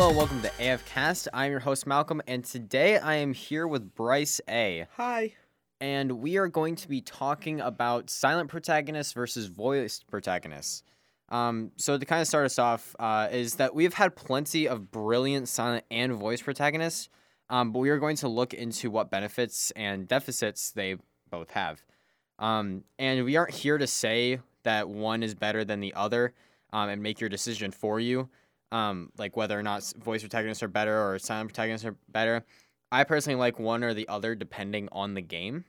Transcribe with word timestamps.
Hello 0.00 0.16
welcome 0.16 0.40
to 0.40 0.50
AF 0.58 0.82
Cast. 0.86 1.28
I'm 1.34 1.50
your 1.50 1.60
host 1.60 1.86
Malcolm, 1.86 2.22
and 2.26 2.42
today 2.42 2.96
I 2.96 3.16
am 3.16 3.34
here 3.34 3.68
with 3.68 3.94
Bryce 3.94 4.40
A. 4.48 4.86
Hi. 4.96 5.34
And 5.78 6.22
we 6.22 6.38
are 6.38 6.48
going 6.48 6.76
to 6.76 6.88
be 6.88 7.02
talking 7.02 7.60
about 7.60 8.08
silent 8.08 8.48
protagonists 8.48 9.12
versus 9.12 9.48
voiced 9.48 10.06
protagonists. 10.06 10.84
Um, 11.28 11.72
so 11.76 11.98
to 11.98 12.06
kind 12.06 12.22
of 12.22 12.26
start 12.26 12.46
us 12.46 12.58
off, 12.58 12.96
uh, 12.98 13.28
is 13.30 13.56
that 13.56 13.74
we've 13.74 13.92
had 13.92 14.16
plenty 14.16 14.66
of 14.66 14.90
brilliant 14.90 15.50
silent 15.50 15.84
and 15.90 16.14
voice 16.14 16.40
protagonists, 16.40 17.10
um, 17.50 17.70
but 17.70 17.80
we 17.80 17.90
are 17.90 17.98
going 17.98 18.16
to 18.16 18.28
look 18.28 18.54
into 18.54 18.90
what 18.90 19.10
benefits 19.10 19.70
and 19.72 20.08
deficits 20.08 20.70
they 20.70 20.96
both 21.28 21.50
have. 21.50 21.82
Um, 22.38 22.84
and 22.98 23.22
we 23.26 23.36
aren't 23.36 23.52
here 23.52 23.76
to 23.76 23.86
say 23.86 24.40
that 24.62 24.88
one 24.88 25.22
is 25.22 25.34
better 25.34 25.62
than 25.62 25.80
the 25.80 25.92
other 25.92 26.32
um, 26.72 26.88
and 26.88 27.02
make 27.02 27.20
your 27.20 27.28
decision 27.28 27.70
for 27.70 28.00
you, 28.00 28.30
um, 28.72 29.10
like 29.18 29.36
whether 29.36 29.58
or 29.58 29.62
not 29.62 29.92
voice 29.98 30.22
protagonists 30.22 30.62
are 30.62 30.68
better 30.68 30.96
or 31.08 31.18
silent 31.18 31.50
protagonists 31.50 31.86
are 31.86 31.96
better. 32.08 32.44
I 32.92 33.04
personally 33.04 33.38
like 33.38 33.58
one 33.58 33.84
or 33.84 33.94
the 33.94 34.08
other 34.08 34.34
depending 34.34 34.88
on 34.92 35.14
the 35.14 35.20
game. 35.20 35.64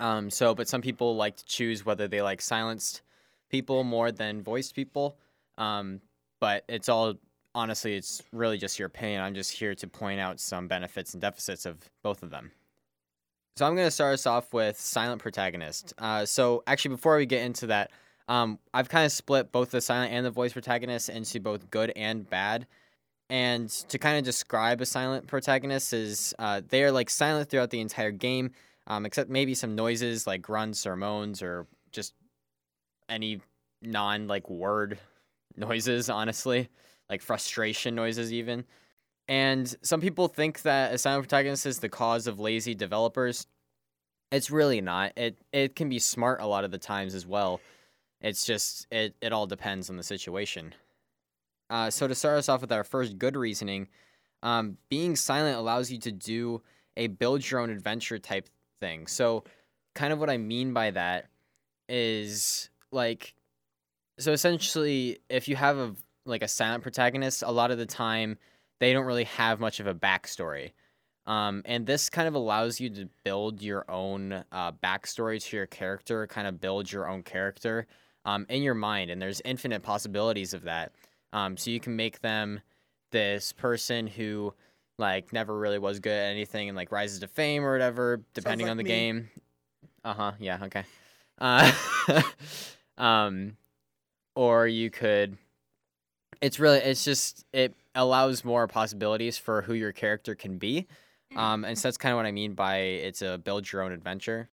Um, 0.00 0.30
so, 0.30 0.54
but 0.54 0.68
some 0.68 0.82
people 0.82 1.16
like 1.16 1.36
to 1.36 1.44
choose 1.44 1.84
whether 1.84 2.08
they 2.08 2.22
like 2.22 2.42
silenced 2.42 3.02
people 3.50 3.84
more 3.84 4.12
than 4.12 4.42
voiced 4.42 4.74
people. 4.74 5.16
Um, 5.58 6.00
but 6.40 6.64
it's 6.68 6.88
all 6.88 7.14
honestly, 7.54 7.96
it's 7.96 8.22
really 8.32 8.58
just 8.58 8.78
your 8.78 8.86
opinion. 8.86 9.22
I'm 9.22 9.34
just 9.34 9.52
here 9.52 9.74
to 9.74 9.86
point 9.86 10.20
out 10.20 10.38
some 10.38 10.68
benefits 10.68 11.14
and 11.14 11.20
deficits 11.20 11.64
of 11.64 11.78
both 12.02 12.22
of 12.22 12.30
them. 12.30 12.52
So 13.56 13.66
I'm 13.66 13.74
going 13.74 13.86
to 13.86 13.90
start 13.90 14.12
us 14.12 14.26
off 14.26 14.52
with 14.52 14.78
silent 14.78 15.22
protagonist. 15.22 15.94
Uh, 15.96 16.26
so 16.26 16.62
actually, 16.66 16.94
before 16.96 17.16
we 17.16 17.24
get 17.24 17.42
into 17.42 17.68
that, 17.68 17.90
um, 18.28 18.58
I've 18.74 18.88
kind 18.88 19.06
of 19.06 19.12
split 19.12 19.52
both 19.52 19.70
the 19.70 19.80
silent 19.80 20.12
and 20.12 20.26
the 20.26 20.30
voice 20.30 20.52
protagonist 20.52 21.08
into 21.08 21.40
both 21.40 21.70
good 21.70 21.92
and 21.94 22.28
bad. 22.28 22.66
And 23.28 23.68
to 23.88 23.98
kind 23.98 24.18
of 24.18 24.24
describe 24.24 24.80
a 24.80 24.86
silent 24.86 25.26
protagonist 25.26 25.92
is 25.92 26.34
uh, 26.38 26.60
they 26.68 26.84
are 26.84 26.92
like 26.92 27.10
silent 27.10 27.48
throughout 27.50 27.70
the 27.70 27.80
entire 27.80 28.12
game, 28.12 28.52
um, 28.86 29.04
except 29.04 29.30
maybe 29.30 29.54
some 29.54 29.74
noises 29.74 30.26
like 30.26 30.42
grunts 30.42 30.86
or 30.86 30.96
moans 30.96 31.42
or 31.42 31.66
just 31.92 32.14
any 33.08 33.40
non 33.82 34.28
like 34.28 34.48
word 34.48 34.98
noises. 35.56 36.08
Honestly, 36.08 36.68
like 37.10 37.20
frustration 37.20 37.94
noises 37.94 38.32
even. 38.32 38.64
And 39.28 39.74
some 39.82 40.00
people 40.00 40.28
think 40.28 40.62
that 40.62 40.94
a 40.94 40.98
silent 40.98 41.24
protagonist 41.24 41.66
is 41.66 41.80
the 41.80 41.88
cause 41.88 42.28
of 42.28 42.38
lazy 42.38 42.76
developers. 42.76 43.48
It's 44.30 44.50
really 44.50 44.80
not. 44.80 45.12
It 45.16 45.38
it 45.52 45.74
can 45.74 45.88
be 45.88 45.98
smart 45.98 46.40
a 46.40 46.46
lot 46.46 46.64
of 46.64 46.70
the 46.70 46.78
times 46.78 47.14
as 47.14 47.26
well. 47.26 47.60
It's 48.26 48.44
just 48.44 48.88
it 48.90 49.14
it 49.20 49.32
all 49.32 49.46
depends 49.46 49.88
on 49.88 49.96
the 49.96 50.02
situation. 50.02 50.74
Uh, 51.70 51.90
so 51.90 52.08
to 52.08 52.14
start 52.14 52.38
us 52.38 52.48
off 52.48 52.60
with 52.60 52.72
our 52.72 52.82
first 52.82 53.18
good 53.20 53.36
reasoning, 53.36 53.86
um, 54.42 54.78
being 54.88 55.14
silent 55.14 55.56
allows 55.56 55.92
you 55.92 55.98
to 56.00 56.10
do 56.10 56.60
a 56.96 57.06
build 57.06 57.48
your 57.48 57.60
own 57.60 57.70
adventure 57.70 58.18
type 58.18 58.48
thing. 58.80 59.06
So 59.06 59.44
kind 59.94 60.12
of 60.12 60.18
what 60.18 60.28
I 60.28 60.38
mean 60.38 60.72
by 60.72 60.90
that 60.90 61.26
is 61.88 62.68
like 62.90 63.32
so 64.18 64.32
essentially 64.32 65.20
if 65.28 65.46
you 65.46 65.54
have 65.54 65.78
a 65.78 65.94
like 66.24 66.42
a 66.42 66.48
silent 66.48 66.82
protagonist, 66.82 67.44
a 67.44 67.52
lot 67.52 67.70
of 67.70 67.78
the 67.78 67.86
time 67.86 68.38
they 68.80 68.92
don't 68.92 69.06
really 69.06 69.24
have 69.24 69.60
much 69.60 69.78
of 69.78 69.86
a 69.86 69.94
backstory. 69.94 70.72
Um, 71.26 71.62
and 71.64 71.86
this 71.86 72.10
kind 72.10 72.26
of 72.26 72.34
allows 72.34 72.80
you 72.80 72.90
to 72.90 73.08
build 73.22 73.62
your 73.62 73.88
own 73.88 74.44
uh, 74.50 74.72
backstory 74.72 75.40
to 75.44 75.56
your 75.56 75.66
character, 75.66 76.26
kind 76.26 76.48
of 76.48 76.60
build 76.60 76.90
your 76.90 77.08
own 77.08 77.22
character 77.22 77.86
um, 78.26 78.44
in 78.50 78.62
your 78.62 78.74
mind. 78.74 79.10
And 79.10 79.22
there's 79.22 79.40
infinite 79.44 79.82
possibilities 79.82 80.52
of 80.52 80.64
that. 80.64 80.92
Um, 81.32 81.56
so 81.56 81.70
you 81.70 81.80
can 81.80 81.96
make 81.96 82.20
them 82.20 82.60
this 83.12 83.52
person 83.52 84.06
who 84.06 84.52
like 84.98 85.32
never 85.32 85.56
really 85.58 85.78
was 85.78 86.00
good 86.00 86.12
at 86.12 86.30
anything 86.30 86.68
and 86.68 86.76
like 86.76 86.92
rises 86.92 87.20
to 87.20 87.28
fame 87.28 87.64
or 87.64 87.72
whatever, 87.72 88.20
depending 88.34 88.66
like 88.66 88.72
on 88.72 88.76
the 88.76 88.82
me. 88.82 88.88
game. 88.88 89.30
Uh 90.04 90.14
huh. 90.14 90.32
Yeah. 90.38 90.58
Okay. 90.64 90.84
Uh, 91.38 91.72
um, 92.98 93.56
or 94.34 94.66
you 94.66 94.90
could. 94.90 95.38
It's 96.40 96.60
really. 96.60 96.78
It's 96.78 97.04
just. 97.04 97.44
It 97.52 97.74
allows 97.94 98.44
more 98.44 98.66
possibilities 98.66 99.38
for 99.38 99.62
who 99.62 99.72
your 99.74 99.92
character 99.92 100.34
can 100.34 100.58
be. 100.58 100.86
Um, 101.34 101.64
and 101.64 101.76
so 101.78 101.88
that's 101.88 101.96
kind 101.96 102.12
of 102.12 102.16
what 102.16 102.26
I 102.26 102.32
mean 102.32 102.54
by 102.54 102.76
it's 102.76 103.20
a 103.20 103.38
build 103.38 103.70
your 103.70 103.82
own 103.82 103.92
adventure. 103.92 104.48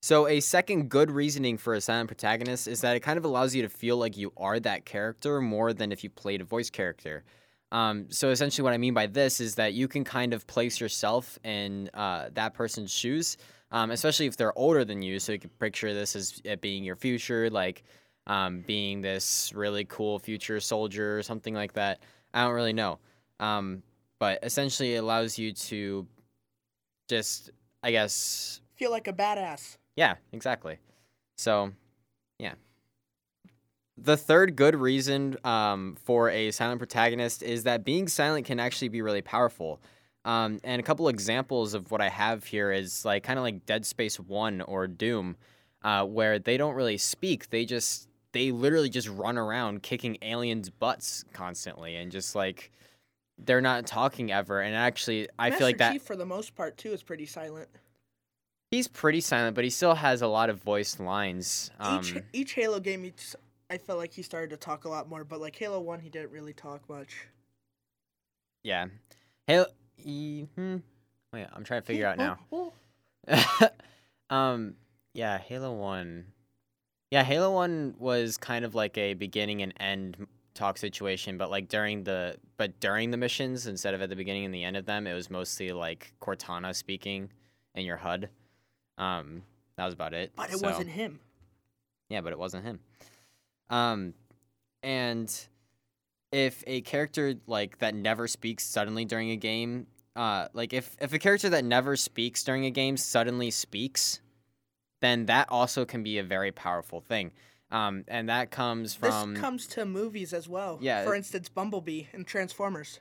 So, 0.00 0.28
a 0.28 0.38
second 0.38 0.90
good 0.90 1.10
reasoning 1.10 1.58
for 1.58 1.74
a 1.74 1.80
silent 1.80 2.06
protagonist 2.08 2.68
is 2.68 2.80
that 2.82 2.94
it 2.94 3.00
kind 3.00 3.18
of 3.18 3.24
allows 3.24 3.52
you 3.52 3.62
to 3.62 3.68
feel 3.68 3.96
like 3.96 4.16
you 4.16 4.32
are 4.36 4.60
that 4.60 4.84
character 4.84 5.40
more 5.40 5.72
than 5.72 5.90
if 5.90 6.04
you 6.04 6.10
played 6.10 6.40
a 6.40 6.44
voice 6.44 6.70
character. 6.70 7.24
Um, 7.72 8.06
so, 8.08 8.30
essentially, 8.30 8.62
what 8.62 8.72
I 8.72 8.78
mean 8.78 8.94
by 8.94 9.08
this 9.08 9.40
is 9.40 9.56
that 9.56 9.74
you 9.74 9.88
can 9.88 10.04
kind 10.04 10.32
of 10.32 10.46
place 10.46 10.80
yourself 10.80 11.36
in 11.42 11.90
uh, 11.94 12.28
that 12.34 12.54
person's 12.54 12.92
shoes, 12.92 13.38
um, 13.72 13.90
especially 13.90 14.26
if 14.26 14.36
they're 14.36 14.56
older 14.56 14.84
than 14.84 15.02
you. 15.02 15.18
So, 15.18 15.32
you 15.32 15.40
can 15.40 15.50
picture 15.58 15.92
this 15.92 16.14
as 16.14 16.40
it 16.44 16.60
being 16.60 16.84
your 16.84 16.96
future, 16.96 17.50
like 17.50 17.82
um, 18.28 18.60
being 18.68 19.02
this 19.02 19.52
really 19.52 19.84
cool 19.86 20.20
future 20.20 20.60
soldier 20.60 21.18
or 21.18 21.24
something 21.24 21.54
like 21.54 21.72
that. 21.72 21.98
I 22.32 22.44
don't 22.44 22.54
really 22.54 22.72
know. 22.72 23.00
Um, 23.40 23.82
but 24.20 24.38
essentially, 24.44 24.94
it 24.94 24.98
allows 24.98 25.38
you 25.38 25.52
to 25.52 26.06
just, 27.08 27.50
I 27.82 27.90
guess, 27.90 28.60
Feel 28.78 28.92
like 28.92 29.08
a 29.08 29.12
badass. 29.12 29.76
Yeah, 29.98 30.14
exactly. 30.32 30.78
So, 31.36 31.72
yeah. 32.38 32.54
The 33.96 34.16
third 34.16 34.54
good 34.54 34.76
reason 34.76 35.36
um, 35.42 35.96
for 36.04 36.30
a 36.30 36.52
silent 36.52 36.78
protagonist 36.78 37.42
is 37.42 37.64
that 37.64 37.84
being 37.84 38.06
silent 38.06 38.46
can 38.46 38.60
actually 38.60 38.90
be 38.90 39.02
really 39.02 39.22
powerful. 39.22 39.80
Um, 40.24 40.60
and 40.62 40.78
a 40.78 40.84
couple 40.84 41.08
examples 41.08 41.74
of 41.74 41.90
what 41.90 42.00
I 42.00 42.10
have 42.10 42.44
here 42.44 42.70
is 42.70 43.04
like 43.04 43.24
kind 43.24 43.40
of 43.40 43.42
like 43.42 43.66
Dead 43.66 43.84
Space 43.84 44.20
One 44.20 44.60
or 44.60 44.86
Doom, 44.86 45.36
uh, 45.82 46.04
where 46.04 46.38
they 46.38 46.56
don't 46.56 46.76
really 46.76 46.98
speak. 46.98 47.50
They 47.50 47.64
just 47.64 48.08
they 48.30 48.52
literally 48.52 48.90
just 48.90 49.08
run 49.08 49.36
around 49.36 49.82
kicking 49.82 50.16
aliens' 50.22 50.70
butts 50.70 51.24
constantly, 51.32 51.96
and 51.96 52.12
just 52.12 52.36
like 52.36 52.70
they're 53.36 53.60
not 53.60 53.84
talking 53.84 54.30
ever. 54.30 54.60
And 54.60 54.76
actually, 54.76 55.28
I 55.40 55.48
Master 55.48 55.58
feel 55.58 55.66
like 55.66 55.78
that 55.78 55.92
Chief, 55.92 56.02
for 56.02 56.14
the 56.14 56.26
most 56.26 56.54
part, 56.54 56.76
too, 56.76 56.92
is 56.92 57.02
pretty 57.02 57.26
silent. 57.26 57.68
He's 58.70 58.88
pretty 58.88 59.20
silent, 59.20 59.54
but 59.54 59.64
he 59.64 59.70
still 59.70 59.94
has 59.94 60.22
a 60.22 60.26
lot 60.26 60.50
of 60.50 60.62
voiced 60.62 61.00
lines. 61.00 61.70
Um, 61.80 62.00
each 62.00 62.16
each 62.32 62.52
Halo 62.52 62.80
game, 62.80 63.04
each, 63.04 63.34
I 63.70 63.78
felt 63.78 63.98
like 63.98 64.12
he 64.12 64.22
started 64.22 64.50
to 64.50 64.56
talk 64.56 64.84
a 64.84 64.88
lot 64.88 65.08
more, 65.08 65.24
but 65.24 65.40
like 65.40 65.56
Halo 65.56 65.80
One, 65.80 66.00
he 66.00 66.08
didn't 66.08 66.30
really 66.30 66.52
talk 66.52 66.88
much. 66.88 67.26
Yeah. 68.62 68.86
Halo. 69.46 69.66
E, 70.04 70.46
hmm. 70.54 70.76
Wait, 71.32 71.46
I'm 71.52 71.64
trying 71.64 71.80
to 71.80 71.86
figure 71.86 72.06
out 72.06 72.18
now. 72.18 72.38
Oh, 72.52 72.72
oh. 73.28 73.68
um. 74.30 74.74
Yeah, 75.14 75.38
Halo 75.38 75.72
One. 75.72 76.26
Yeah, 77.10 77.24
Halo 77.24 77.52
One 77.52 77.94
was 77.98 78.36
kind 78.36 78.64
of 78.64 78.74
like 78.74 78.96
a 78.98 79.14
beginning 79.14 79.62
and 79.62 79.74
end 79.80 80.26
talk 80.54 80.76
situation, 80.76 81.38
but 81.38 81.50
like 81.50 81.68
during 81.68 82.04
the 82.04 82.36
but 82.56 82.78
during 82.80 83.10
the 83.10 83.16
missions 83.16 83.66
instead 83.66 83.94
of 83.94 84.02
at 84.02 84.10
the 84.10 84.16
beginning 84.16 84.44
and 84.44 84.54
the 84.54 84.64
end 84.64 84.76
of 84.76 84.86
them, 84.86 85.06
it 85.06 85.14
was 85.14 85.30
mostly 85.30 85.72
like 85.72 86.12
Cortana 86.20 86.74
speaking 86.74 87.30
in 87.74 87.84
your 87.84 87.96
HUD. 87.96 88.28
Um, 88.98 89.42
that 89.76 89.84
was 89.86 89.94
about 89.94 90.12
it. 90.12 90.32
But 90.36 90.50
it 90.52 90.58
So- 90.58 90.66
wasn't 90.68 90.90
him. 90.90 91.20
Yeah, 92.10 92.20
but 92.20 92.32
it 92.32 92.38
wasn't 92.38 92.64
him. 92.64 92.80
Um, 93.70 94.14
and 94.82 95.32
if 96.32 96.62
a 96.66 96.80
character 96.82 97.34
like 97.46 97.78
that 97.78 97.94
never 97.94 98.26
speaks 98.28 98.64
suddenly 98.64 99.04
during 99.04 99.30
a 99.30 99.36
game, 99.36 99.86
uh, 100.16 100.48
like 100.52 100.72
if 100.72 100.96
if 101.00 101.12
a 101.12 101.18
character 101.18 101.48
that 101.50 101.64
never 101.64 101.96
speaks 101.96 102.42
during 102.44 102.64
a 102.64 102.70
game 102.70 102.96
suddenly 102.96 103.50
speaks, 103.50 104.20
then 105.00 105.26
that 105.26 105.48
also 105.50 105.84
can 105.84 106.02
be 106.02 106.18
a 106.18 106.22
very 106.24 106.50
powerful 106.52 107.00
thing. 107.00 107.30
Um, 107.70 108.04
and 108.08 108.28
that 108.30 108.50
comes 108.50 108.94
from 108.94 109.34
this 109.34 109.40
comes 109.42 109.66
to 109.68 109.84
movies 109.84 110.32
as 110.32 110.48
well. 110.48 110.78
Yeah, 110.80 111.04
For 111.04 111.14
instance, 111.14 111.48
Bumblebee 111.50 112.04
and 112.14 112.26
Transformers. 112.26 113.00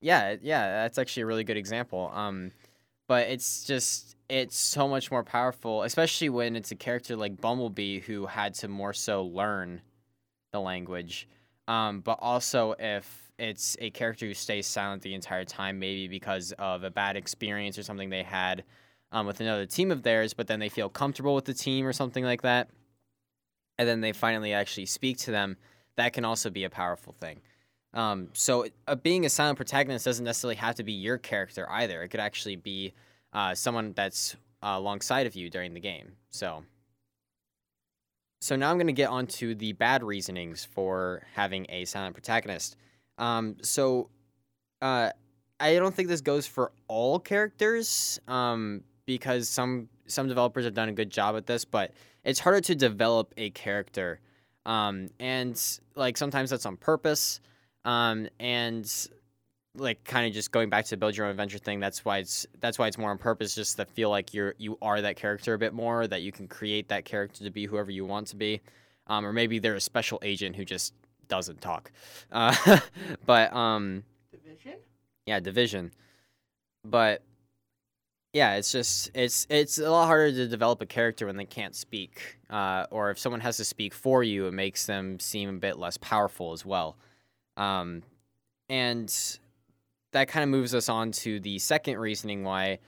Yeah, 0.00 0.36
yeah, 0.40 0.82
that's 0.82 0.96
actually 0.96 1.24
a 1.24 1.26
really 1.26 1.44
good 1.44 1.58
example. 1.58 2.10
Um, 2.14 2.52
but 3.06 3.28
it's 3.28 3.64
just 3.64 4.16
it's 4.30 4.56
so 4.56 4.86
much 4.86 5.10
more 5.10 5.24
powerful, 5.24 5.82
especially 5.82 6.28
when 6.28 6.54
it's 6.54 6.70
a 6.70 6.76
character 6.76 7.16
like 7.16 7.40
Bumblebee 7.40 7.98
who 7.98 8.26
had 8.26 8.54
to 8.54 8.68
more 8.68 8.92
so 8.92 9.24
learn 9.24 9.82
the 10.52 10.60
language. 10.60 11.28
Um, 11.66 12.00
but 12.00 12.18
also 12.20 12.74
if 12.78 13.32
it's 13.38 13.76
a 13.80 13.90
character 13.90 14.26
who 14.26 14.34
stays 14.34 14.66
silent 14.66 15.02
the 15.02 15.14
entire 15.14 15.44
time, 15.44 15.80
maybe 15.80 16.06
because 16.06 16.52
of 16.58 16.84
a 16.84 16.90
bad 16.90 17.16
experience 17.16 17.76
or 17.76 17.82
something 17.82 18.08
they 18.08 18.22
had 18.22 18.62
um, 19.10 19.26
with 19.26 19.40
another 19.40 19.66
team 19.66 19.90
of 19.90 20.04
theirs, 20.04 20.32
but 20.32 20.46
then 20.46 20.60
they 20.60 20.68
feel 20.68 20.88
comfortable 20.88 21.34
with 21.34 21.44
the 21.44 21.54
team 21.54 21.84
or 21.84 21.92
something 21.92 22.24
like 22.24 22.42
that, 22.42 22.68
and 23.78 23.88
then 23.88 24.00
they 24.00 24.12
finally 24.12 24.52
actually 24.52 24.86
speak 24.86 25.18
to 25.18 25.32
them, 25.32 25.56
that 25.96 26.12
can 26.12 26.24
also 26.24 26.50
be 26.50 26.64
a 26.64 26.70
powerful 26.70 27.14
thing. 27.14 27.40
Um, 27.94 28.28
so 28.34 28.66
uh, 28.86 28.94
being 28.94 29.26
a 29.26 29.30
silent 29.30 29.56
protagonist 29.56 30.04
doesn't 30.04 30.24
necessarily 30.24 30.56
have 30.56 30.76
to 30.76 30.84
be 30.84 30.92
your 30.92 31.18
character 31.18 31.68
either. 31.68 32.02
It 32.02 32.10
could 32.10 32.20
actually 32.20 32.54
be 32.56 32.94
uh, 33.32 33.54
someone 33.54 33.92
that's 33.94 34.36
uh, 34.62 34.74
alongside 34.76 35.26
of 35.26 35.34
you 35.34 35.50
during 35.50 35.74
the 35.74 35.80
game. 35.80 36.12
So, 36.30 36.64
so 38.40 38.56
now 38.56 38.70
I'm 38.70 38.76
going 38.76 38.86
to 38.86 38.92
get 38.92 39.10
on 39.10 39.26
to 39.26 39.54
the 39.54 39.72
bad 39.72 40.02
reasonings 40.02 40.64
for 40.64 41.22
having 41.34 41.66
a 41.68 41.84
silent 41.84 42.14
protagonist. 42.14 42.76
Um, 43.18 43.56
so, 43.62 44.08
uh, 44.82 45.10
I 45.60 45.74
don't 45.76 45.94
think 45.94 46.08
this 46.08 46.22
goes 46.22 46.46
for 46.46 46.72
all 46.88 47.18
characters, 47.18 48.18
um, 48.26 48.82
because 49.04 49.48
some 49.48 49.88
some 50.06 50.26
developers 50.26 50.64
have 50.64 50.74
done 50.74 50.88
a 50.88 50.92
good 50.92 51.10
job 51.10 51.36
at 51.36 51.46
this, 51.46 51.64
but 51.64 51.92
it's 52.24 52.40
harder 52.40 52.60
to 52.62 52.74
develop 52.74 53.34
a 53.36 53.50
character, 53.50 54.20
um, 54.64 55.08
and 55.20 55.60
like 55.96 56.16
sometimes 56.16 56.48
that's 56.50 56.64
on 56.64 56.76
purpose, 56.76 57.40
um, 57.84 58.28
and 58.38 59.08
like 59.76 60.02
kind 60.04 60.26
of 60.26 60.32
just 60.32 60.50
going 60.50 60.68
back 60.68 60.84
to 60.86 60.90
the 60.90 60.96
build 60.96 61.16
your 61.16 61.26
own 61.26 61.30
adventure 61.30 61.58
thing. 61.58 61.80
That's 61.80 62.04
why 62.04 62.18
it's 62.18 62.46
that's 62.60 62.78
why 62.78 62.88
it's 62.88 62.98
more 62.98 63.10
on 63.10 63.18
purpose, 63.18 63.54
just 63.54 63.76
to 63.76 63.84
feel 63.84 64.10
like 64.10 64.34
you're 64.34 64.54
you 64.58 64.76
are 64.82 65.00
that 65.00 65.16
character 65.16 65.54
a 65.54 65.58
bit 65.58 65.72
more, 65.72 66.06
that 66.06 66.22
you 66.22 66.32
can 66.32 66.48
create 66.48 66.88
that 66.88 67.04
character 67.04 67.44
to 67.44 67.50
be 67.50 67.66
whoever 67.66 67.90
you 67.90 68.04
want 68.04 68.26
to 68.28 68.36
be, 68.36 68.60
um, 69.06 69.24
or 69.24 69.32
maybe 69.32 69.58
they're 69.58 69.76
a 69.76 69.80
special 69.80 70.18
agent 70.22 70.56
who 70.56 70.64
just 70.64 70.94
doesn't 71.28 71.60
talk, 71.60 71.92
uh, 72.32 72.80
but 73.26 73.52
um. 73.54 74.04
Division. 74.32 74.78
Yeah, 75.26 75.40
division. 75.40 75.92
But 76.84 77.22
yeah, 78.32 78.54
it's 78.54 78.70
just 78.72 79.10
it's 79.14 79.46
it's 79.50 79.78
a 79.78 79.90
lot 79.90 80.06
harder 80.06 80.32
to 80.32 80.48
develop 80.48 80.80
a 80.82 80.86
character 80.86 81.26
when 81.26 81.36
they 81.36 81.44
can't 81.44 81.74
speak, 81.74 82.38
uh, 82.48 82.86
or 82.90 83.10
if 83.10 83.18
someone 83.18 83.40
has 83.40 83.56
to 83.56 83.64
speak 83.64 83.92
for 83.94 84.22
you, 84.22 84.46
it 84.46 84.52
makes 84.52 84.86
them 84.86 85.18
seem 85.18 85.48
a 85.48 85.58
bit 85.58 85.78
less 85.78 85.96
powerful 85.96 86.52
as 86.52 86.64
well. 86.64 86.96
Um, 87.56 88.02
and 88.68 89.12
that 90.12 90.28
kind 90.28 90.42
of 90.42 90.50
moves 90.50 90.74
us 90.74 90.88
on 90.88 91.12
to 91.12 91.40
the 91.40 91.58
second 91.58 91.98
reasoning 91.98 92.44
why 92.44 92.78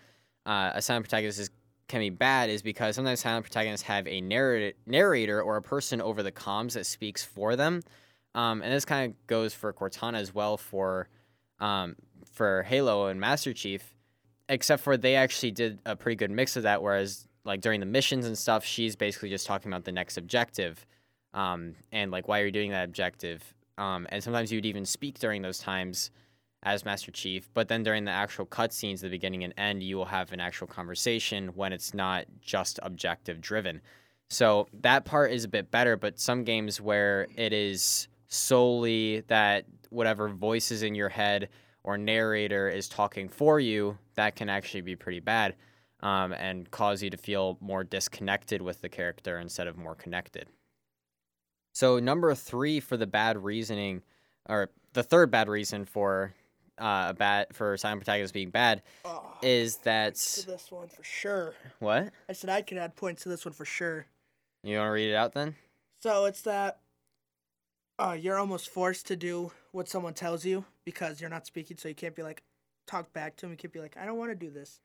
uh, 0.47 0.73
a 0.75 0.83
silent 0.83 1.05
protagonist 1.05 1.39
is, 1.39 1.51
can 1.89 2.01
be 2.01 2.11
bad 2.11 2.51
is 2.51 2.63
because 2.63 2.97
sometimes 2.97 3.21
silent 3.21 3.45
protagonists 3.45 3.87
have 3.87 4.07
a 4.07 4.21
narrator, 4.21 5.43
or 5.43 5.57
a 5.57 5.63
person 5.63 6.01
over 6.01 6.23
the 6.23 6.33
comms 6.33 6.73
that 6.73 6.87
speaks 6.87 7.23
for 7.23 7.55
them. 7.55 7.83
Um, 8.35 8.63
and 8.63 8.73
this 8.73 8.85
kind 8.85 9.11
of 9.11 9.27
goes 9.27 9.53
for 9.53 9.73
Cortana 9.73 10.17
as 10.17 10.35
well 10.35 10.57
for 10.57 11.09
um, 11.61 11.97
for 12.33 12.63
Halo 12.63 13.09
and 13.09 13.21
Master 13.21 13.53
Chief, 13.53 13.95
except 14.49 14.83
for 14.83 14.97
they 14.97 15.17
actually 15.17 15.51
did 15.51 15.79
a 15.85 15.95
pretty 15.95 16.17
good 16.17 16.31
mix 16.31 16.57
of 16.57 16.63
that. 16.63 16.83
Whereas 16.83 17.29
like 17.45 17.61
during 17.61 17.79
the 17.79 17.87
missions 17.87 18.27
and 18.27 18.37
stuff, 18.37 18.65
she's 18.65 18.97
basically 18.97 19.29
just 19.29 19.47
talking 19.47 19.71
about 19.71 19.85
the 19.85 19.93
next 19.93 20.17
objective, 20.17 20.85
um, 21.35 21.75
and 21.93 22.11
like 22.11 22.27
why 22.27 22.41
are 22.41 22.43
you're 22.43 22.51
doing 22.51 22.71
that 22.71 22.85
objective. 22.85 23.43
Um, 23.79 24.07
and 24.11 24.23
sometimes 24.25 24.51
you'd 24.51 24.67
even 24.67 24.85
speak 24.87 25.19
during 25.19 25.43
those 25.43 25.59
times 25.59 26.11
as 26.63 26.85
Master 26.85 27.11
Chief, 27.11 27.49
but 27.55 27.69
then 27.69 27.83
during 27.83 28.05
the 28.05 28.11
actual 28.11 28.47
cutscenes, 28.47 29.01
the 29.01 29.09
beginning 29.09 29.45
and 29.45 29.55
end, 29.57 29.83
you 29.83 29.97
will 29.97 30.05
have 30.05 30.33
an 30.33 30.41
actual 30.41 30.67
conversation 30.67 31.49
when 31.49 31.73
it's 31.73 31.93
not 31.93 32.25
just 32.41 32.79
objective 32.83 33.41
driven. 33.41 33.81
So 34.31 34.69
that 34.81 35.05
part 35.05 35.33
is 35.33 35.45
a 35.45 35.49
bit 35.49 35.71
better, 35.71 35.97
but 35.97 36.19
some 36.19 36.45
games 36.45 36.81
where 36.81 37.27
it 37.37 37.53
is 37.53 38.09
solely 38.29 39.21
that 39.29 39.67
whatever 39.91 40.29
voices 40.29 40.83
in 40.83 40.95
your 40.95 41.09
head 41.09 41.49
or 41.85 41.99
narrator 41.99 42.69
is 42.69 42.89
talking 42.89 43.29
for 43.29 43.61
you, 43.61 43.99
that 44.15 44.37
can 44.37 44.49
actually 44.49 44.81
be 44.81 44.97
pretty 44.97 45.21
bad 45.21 45.57
um, 46.01 46.33
and 46.33 46.71
cause 46.71 47.03
you 47.03 47.11
to 47.11 47.17
feel 47.17 47.59
more 47.61 47.85
disconnected 47.85 48.63
with 48.63 48.81
the 48.81 48.89
character 48.89 49.39
instead 49.39 49.67
of 49.67 49.77
more 49.77 49.95
connected. 49.95 50.47
So, 51.75 51.99
number 51.99 52.35
three 52.35 52.81
for 52.81 52.97
the 52.97 53.07
bad 53.07 53.43
reasoning, 53.43 54.03
or 54.49 54.71
the 54.93 55.03
third 55.03 55.31
bad 55.31 55.49
reason 55.49 55.85
for 55.85 56.35
uh, 56.83 57.13
bad 57.15 57.47
for 57.55 57.77
silent 57.77 58.01
protagonists 58.01 58.33
being 58.33 58.51
bad, 58.51 58.83
Oh, 59.05 59.23
is 59.43 59.77
that 59.79 60.17
to 60.17 60.47
this 60.47 60.71
one 60.71 60.89
for 60.89 61.03
sure. 61.05 61.55
what? 61.79 62.11
I 62.29 62.33
said 62.33 62.51
I 62.51 62.63
could 62.63 62.79
add 62.79 62.97
points 62.97 63.23
to 63.23 63.29
this 63.29 63.45
one 63.45 63.55
for 63.55 63.65
sure. 63.65 64.07
You 64.63 64.77
want 64.79 64.89
to 64.89 64.93
read 64.93 65.11
it 65.11 65.15
out 65.15 65.33
then? 65.33 65.55
So 66.03 66.25
it's 66.27 66.43
that 66.43 66.81
uh, 67.99 68.17
you're 68.19 68.39
almost 68.39 68.69
forced 68.69 69.07
to 69.07 69.17
do 69.17 69.53
what 69.71 69.89
someone 69.89 70.15
tells 70.15 70.45
you 70.45 70.65
because 70.85 71.21
you're 71.21 71.31
not 71.31 71.47
speaking, 71.47 71.77
so 71.77 71.89
you 71.89 71.95
can't 71.95 72.15
be 72.17 72.23
like, 72.23 72.43
talk 72.87 73.13
back 73.13 73.37
to 73.37 73.47
him. 73.47 73.53
You 73.53 73.57
can't 73.59 73.73
be 73.73 73.81
like, 73.81 73.97
I 73.97 74.05
don't 74.05 74.19
want 74.19 74.31
to 74.31 74.35
do 74.37 74.51
this. 74.51 74.81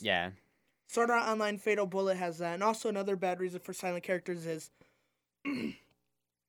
Yeah. 0.00 0.30
Sword 0.88 1.10
Art 1.10 1.28
Online 1.28 1.58
Fatal 1.58 1.86
Bullet 1.86 2.16
has 2.16 2.38
that, 2.38 2.54
and 2.54 2.62
also 2.62 2.88
another 2.88 3.16
bad 3.16 3.40
reason 3.40 3.60
for 3.60 3.72
silent 3.72 4.04
characters 4.04 4.46
is, 4.46 4.70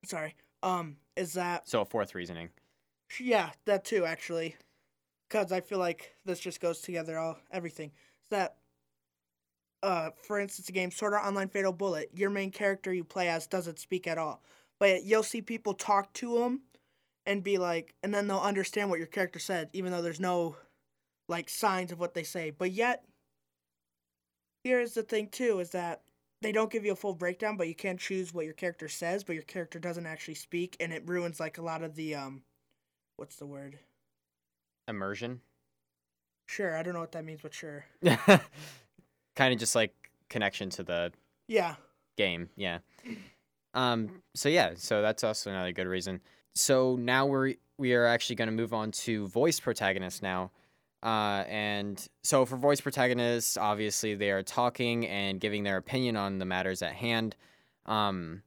sorry, 0.06 0.36
um, 0.63 0.98
is 1.16 1.33
that 1.33 1.68
So, 1.68 1.81
a 1.81 1.86
fourth 1.86 2.16
reasoning. 2.16 2.50
yeah, 3.19 3.51
that 3.66 3.83
too 3.83 4.06
actually, 4.06 4.56
because 5.27 5.51
I 5.51 5.62
feel 5.62 5.79
like 5.79 6.15
this 6.25 6.39
just 6.39 6.62
goes 6.62 6.79
together 6.79 7.18
all 7.18 7.38
everything. 7.51 7.91
Is 8.24 8.29
that, 8.29 8.57
uh, 9.83 10.09
for 10.27 10.39
instance, 10.39 10.69
a 10.69 10.71
game 10.71 10.91
Sword 10.91 11.13
Art 11.13 11.25
Online 11.25 11.50
Fatal 11.50 11.74
Bullet, 11.74 12.09
your 12.15 12.29
main 12.29 12.51
character 12.51 12.94
you 12.94 13.03
play 13.03 13.29
as 13.29 13.47
doesn't 13.47 13.79
speak 13.79 14.07
at 14.07 14.18
all, 14.18 14.41
but 14.79 15.03
you'll 15.03 15.24
see 15.24 15.41
people 15.41 15.74
talk 15.74 16.13
to 16.13 16.44
him, 16.44 16.62
and 17.27 17.44
be 17.44 17.57
like, 17.57 17.94
and 18.01 18.13
then 18.13 18.27
they'll 18.27 18.39
understand 18.39 18.89
what 18.89 19.00
your 19.00 19.07
character 19.07 19.38
said, 19.38 19.69
even 19.74 19.91
though 19.91 20.01
there's 20.01 20.19
no, 20.19 20.56
like 21.27 21.50
signs 21.50 21.91
of 21.91 22.00
what 22.00 22.13
they 22.13 22.23
say. 22.23 22.51
But 22.51 22.71
yet, 22.71 23.03
here's 24.63 24.94
the 24.94 25.03
thing 25.03 25.27
too: 25.30 25.59
is 25.59 25.71
that 25.71 26.01
they 26.41 26.51
don't 26.53 26.71
give 26.71 26.85
you 26.85 26.94
a 26.94 26.95
full 26.95 27.15
breakdown, 27.15 27.57
but 27.57 27.68
you 27.68 27.75
can 27.75 27.97
choose 27.97 28.33
what 28.33 28.45
your 28.45 28.53
character 28.53 28.88
says, 28.88 29.23
but 29.23 29.33
your 29.33 29.44
character 29.44 29.80
doesn't 29.80 30.06
actually 30.06 30.35
speak, 30.35 30.77
and 30.80 30.94
it 30.94 31.07
ruins 31.07 31.39
like 31.39 31.57
a 31.57 31.62
lot 31.63 31.83
of 31.83 31.95
the 31.95 32.15
um 32.15 32.44
what's 33.18 33.35
the 33.38 33.45
word? 33.45 33.80
Immersion. 34.88 35.42
Sure, 36.48 36.78
I 36.78 36.84
don't 36.84 36.94
know 36.94 37.01
what 37.01 37.12
that 37.12 37.25
means, 37.25 37.42
but 37.42 37.54
sure. 37.54 37.86
kind 39.36 39.54
of 39.54 39.60
just 39.60 39.75
like 39.75 39.94
connection 40.30 40.69
to 40.72 40.84
the 40.84 41.12
Yeah. 41.48 41.75
game. 42.16 42.50
Yeah. 42.56 42.80
Um. 43.74 44.22
So 44.36 44.50
yeah. 44.50 44.74
So 44.75 45.01
that's 45.01 45.24
also 45.24 45.50
another 45.51 45.72
good 45.72 45.88
reason. 45.88 46.22
So 46.56 46.95
now 46.95 47.25
we're 47.25 47.56
we 47.78 47.94
are 47.94 48.06
actually 48.06 48.38
going 48.38 48.48
to 48.48 48.54
move 48.56 48.74
on 48.74 48.92
to 48.92 49.28
voice 49.28 49.60
protagonists 49.60 50.22
now. 50.22 50.51
Uh, 51.04 51.44
and 51.48 52.07
so 52.24 52.44
for 52.44 52.56
voice 52.57 52.81
protagonists, 52.81 53.56
obviously 53.56 54.16
they 54.16 54.31
are 54.31 54.42
talking 54.42 55.06
and 55.07 55.40
giving 55.40 55.62
their 55.63 55.78
opinion 55.78 56.16
on 56.16 56.40
the 56.40 56.45
matters 56.45 56.81
at 56.81 56.94
hand. 56.94 57.36
Um, 57.86 58.42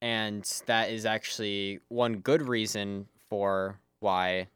and 0.00 0.42
that 0.66 0.90
is 0.90 1.04
actually 1.04 1.80
one 1.88 2.16
good 2.20 2.48
reason 2.48 3.08
for 3.28 3.78
why, 4.00 4.48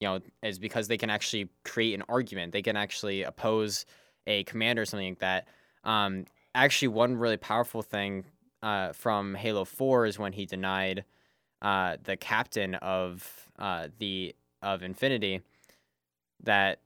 you 0.00 0.08
know, 0.08 0.20
is 0.42 0.58
because 0.58 0.88
they 0.88 0.98
can 0.98 1.10
actually 1.10 1.48
create 1.64 1.94
an 1.94 2.02
argument. 2.08 2.52
They 2.52 2.62
can 2.62 2.76
actually 2.76 3.22
oppose 3.22 3.86
a 4.26 4.44
commander 4.44 4.82
or 4.82 4.84
something 4.84 5.10
like 5.10 5.20
that. 5.20 5.48
Um, 5.84 6.26
actually, 6.54 6.88
one 6.88 7.16
really 7.16 7.36
powerful 7.36 7.82
thing 7.82 8.24
uh, 8.62 8.92
from 8.92 9.34
Halo 9.34 9.64
4 9.64 10.06
is 10.06 10.18
when 10.18 10.32
he 10.32 10.46
denied 10.46 11.04
uh, 11.62 11.96
the 12.02 12.16
captain 12.16 12.74
of 12.76 13.48
uh, 13.58 13.88
the 13.98 14.34
of 14.62 14.82
Infinity 14.82 15.40
that 16.42 16.80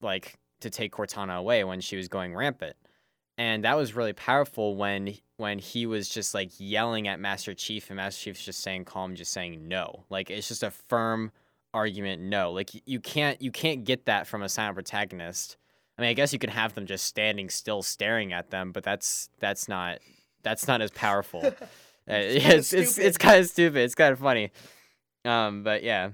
like 0.00 0.38
to 0.60 0.70
take 0.70 0.92
Cortana 0.92 1.38
away 1.38 1.64
when 1.64 1.80
she 1.80 1.96
was 1.96 2.08
going 2.08 2.34
rampant. 2.34 2.76
And 3.36 3.62
that 3.64 3.76
was 3.76 3.94
really 3.94 4.12
powerful 4.12 4.74
when 4.74 5.14
when 5.36 5.60
he 5.60 5.86
was 5.86 6.08
just 6.08 6.34
like 6.34 6.50
yelling 6.58 7.06
at 7.06 7.20
Master 7.20 7.54
Chief 7.54 7.88
and 7.90 7.96
Master 7.96 8.24
Chief's 8.24 8.44
just 8.44 8.60
saying 8.60 8.84
calm, 8.84 9.14
just 9.14 9.32
saying 9.32 9.68
no. 9.68 10.04
Like 10.10 10.30
it's 10.30 10.48
just 10.48 10.64
a 10.64 10.70
firm 10.70 11.30
argument 11.74 12.22
no. 12.22 12.52
Like 12.52 12.70
you 12.86 13.00
can't 13.00 13.40
you 13.40 13.50
can't 13.50 13.84
get 13.84 14.06
that 14.06 14.26
from 14.26 14.42
a 14.42 14.48
silent 14.48 14.74
protagonist. 14.74 15.56
I 15.98 16.02
mean, 16.02 16.10
I 16.10 16.14
guess 16.14 16.32
you 16.32 16.38
can 16.38 16.50
have 16.50 16.74
them 16.74 16.86
just 16.86 17.04
standing 17.04 17.50
still 17.50 17.82
staring 17.82 18.32
at 18.32 18.50
them, 18.50 18.72
but 18.72 18.84
that's 18.84 19.30
that's 19.40 19.68
not 19.68 19.98
that's 20.42 20.66
not 20.68 20.80
as 20.80 20.90
powerful. 20.90 21.54
Uh, 22.08 22.12
kinda 22.20 22.56
it's 22.56 22.72
it's, 22.72 22.96
it's 22.96 23.18
kind 23.18 23.38
of 23.38 23.46
stupid. 23.46 23.80
It's 23.80 23.94
kind 23.94 24.14
of 24.14 24.18
funny. 24.18 24.50
Um, 25.26 25.62
but 25.62 25.82
yeah. 25.82 26.12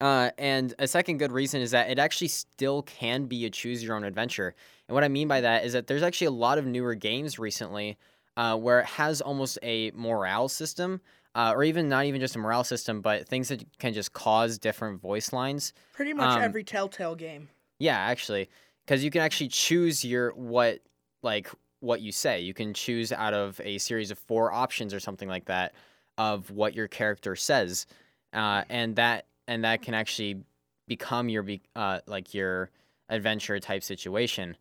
Uh, 0.00 0.30
and 0.38 0.72
a 0.78 0.86
second 0.86 1.18
good 1.18 1.32
reason 1.32 1.60
is 1.60 1.72
that 1.72 1.90
it 1.90 1.98
actually 1.98 2.28
still 2.28 2.82
can 2.82 3.24
be 3.24 3.44
a 3.44 3.50
choose 3.50 3.82
your 3.82 3.96
own 3.96 4.04
adventure. 4.04 4.54
And 4.86 4.94
what 4.94 5.02
I 5.02 5.08
mean 5.08 5.26
by 5.26 5.40
that 5.40 5.64
is 5.64 5.72
that 5.72 5.88
there's 5.88 6.02
actually 6.04 6.28
a 6.28 6.32
lot 6.32 6.58
of 6.58 6.66
newer 6.66 6.94
games 6.94 7.40
recently 7.40 7.98
uh, 8.36 8.56
where 8.56 8.80
it 8.80 8.86
has 8.86 9.20
almost 9.20 9.58
a 9.62 9.90
morale 9.94 10.48
system, 10.48 11.00
uh, 11.34 11.52
or 11.54 11.64
even 11.64 11.88
not 11.88 12.04
even 12.04 12.20
just 12.20 12.36
a 12.36 12.38
morale 12.38 12.64
system, 12.64 13.00
but 13.00 13.26
things 13.26 13.48
that 13.48 13.64
can 13.78 13.92
just 13.92 14.12
cause 14.12 14.58
different 14.58 15.00
voice 15.00 15.32
lines. 15.32 15.72
Pretty 15.92 16.12
much 16.12 16.36
Um, 16.36 16.42
every 16.42 16.64
Telltale 16.64 17.14
game. 17.14 17.48
Yeah, 17.78 17.98
actually, 17.98 18.48
because 18.84 19.02
you 19.02 19.10
can 19.10 19.22
actually 19.22 19.48
choose 19.48 20.04
your 20.04 20.32
what 20.32 20.80
like 21.22 21.48
what 21.80 22.00
you 22.00 22.12
say. 22.12 22.40
You 22.40 22.54
can 22.54 22.74
choose 22.74 23.12
out 23.12 23.34
of 23.34 23.60
a 23.64 23.78
series 23.78 24.10
of 24.10 24.18
four 24.18 24.52
options 24.52 24.94
or 24.94 25.00
something 25.00 25.28
like 25.28 25.46
that 25.46 25.74
of 26.18 26.50
what 26.50 26.74
your 26.74 26.86
character 26.88 27.34
says, 27.34 27.86
uh, 28.32 28.62
and 28.68 28.96
that 28.96 29.26
and 29.48 29.64
that 29.64 29.82
can 29.82 29.94
actually 29.94 30.44
become 30.86 31.28
your 31.28 31.42
be- 31.42 31.62
uh, 31.74 32.00
like 32.06 32.34
your 32.34 32.70
adventure 33.08 33.58
type 33.58 33.82
situation, 33.82 34.56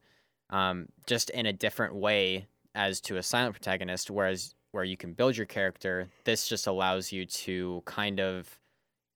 um, 0.50 0.88
just 1.06 1.30
in 1.32 1.46
a 1.46 1.54
different 1.54 1.94
way 1.96 2.48
as 2.74 3.02
to 3.02 3.18
a 3.18 3.24
silent 3.24 3.54
protagonist. 3.54 4.10
Whereas 4.10 4.56
where 4.72 4.84
you 4.84 4.98
can 4.98 5.14
build 5.14 5.38
your 5.38 5.46
character, 5.46 6.10
this 6.24 6.48
just 6.48 6.68
allows 6.68 7.12
you 7.12 7.26
to 7.26 7.84
kind 7.86 8.20
of 8.20 8.60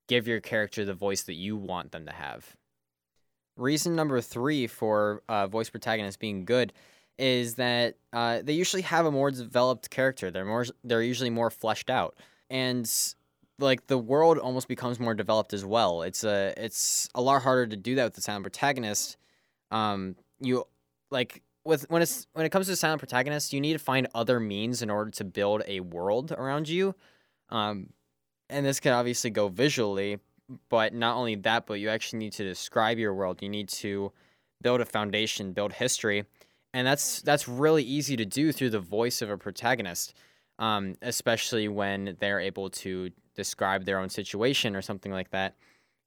give 0.08 0.28
your 0.28 0.40
character 0.40 0.86
the 0.86 0.94
voice 0.94 1.24
that 1.24 1.34
you 1.34 1.56
want 1.56 1.92
them 1.92 2.06
to 2.06 2.12
have. 2.12 2.56
Reason 3.58 3.96
number 3.96 4.20
three 4.22 4.68
for 4.68 5.24
uh, 5.30 5.48
voice 5.48 5.70
protagonists 5.70 6.18
being 6.18 6.46
good 6.46 6.74
is 7.18 7.56
that 7.56 7.96
uh, 8.12 8.42
they 8.44 8.54
usually 8.54 8.82
have 8.82 9.06
a 9.06 9.12
more 9.12 9.32
developed 9.32 9.90
character. 9.90 10.30
They're 10.30 10.46
more 10.46 10.66
they're 10.84 11.02
usually 11.02 11.30
more 11.30 11.50
fleshed 11.50 11.90
out, 11.90 12.18
and 12.50 12.92
like 13.60 13.88
the 13.88 13.98
world 13.98 14.38
almost 14.38 14.68
becomes 14.68 15.00
more 15.00 15.14
developed 15.14 15.54
as 15.54 15.64
well. 15.64 16.02
It's 16.02 16.26
a 16.26 16.54
it's 16.58 17.08
a 17.16 17.22
lot 17.22 17.42
harder 17.42 17.68
to 17.68 17.78
do 17.78 17.96
that 17.96 18.04
with 18.04 18.16
the 18.16 18.22
silent 18.22 18.44
protagonist. 18.44 19.16
Um, 19.72 20.18
you 20.42 20.66
like 21.10 21.42
with 21.66 21.90
when 21.90 22.02
it's 22.02 22.28
when 22.34 22.46
it 22.46 22.50
comes 22.50 22.68
to 22.68 22.76
silent 22.76 23.00
protagonists, 23.00 23.52
you 23.52 23.60
need 23.60 23.74
to 23.74 23.80
find 23.80 24.08
other 24.14 24.40
means 24.40 24.82
in 24.82 24.90
order 24.90 25.12
to 25.12 25.24
build 25.24 25.64
a 25.68 25.80
world 25.82 26.32
around 26.32 26.70
you. 26.70 26.96
Um, 27.50 27.90
and 28.50 28.66
this 28.66 28.80
can 28.80 28.94
obviously 28.94 29.32
go 29.32 29.48
visually, 29.48 30.20
but 30.70 30.94
not 30.94 31.16
only 31.18 31.36
that, 31.36 31.66
but 31.66 31.76
you 31.76 31.90
actually 31.90 32.20
need 32.20 32.34
to 32.34 32.44
describe 32.44 33.00
your 33.00 33.14
world. 33.14 33.42
You 33.42 33.50
need 33.50 33.70
to 33.70 34.12
build 34.62 34.82
a 34.82 34.86
foundation, 34.86 35.54
build 35.54 35.74
history, 35.74 36.26
and 36.74 36.86
that's 36.88 37.22
that's 37.24 37.48
really 37.48 37.84
easy 37.84 38.16
to 38.16 38.26
do 38.26 38.52
through 38.52 38.70
the 38.70 38.80
voice 38.80 39.22
of 39.22 39.30
a 39.32 39.38
protagonist, 39.38 40.14
um, 40.60 40.96
especially 41.02 41.68
when 41.68 42.16
they're 42.20 42.40
able 42.40 42.70
to 42.70 43.10
describe 43.36 43.86
their 43.86 43.98
own 44.00 44.10
situation 44.10 44.76
or 44.76 44.82
something 44.82 45.12
like 45.12 45.32
that. 45.32 45.56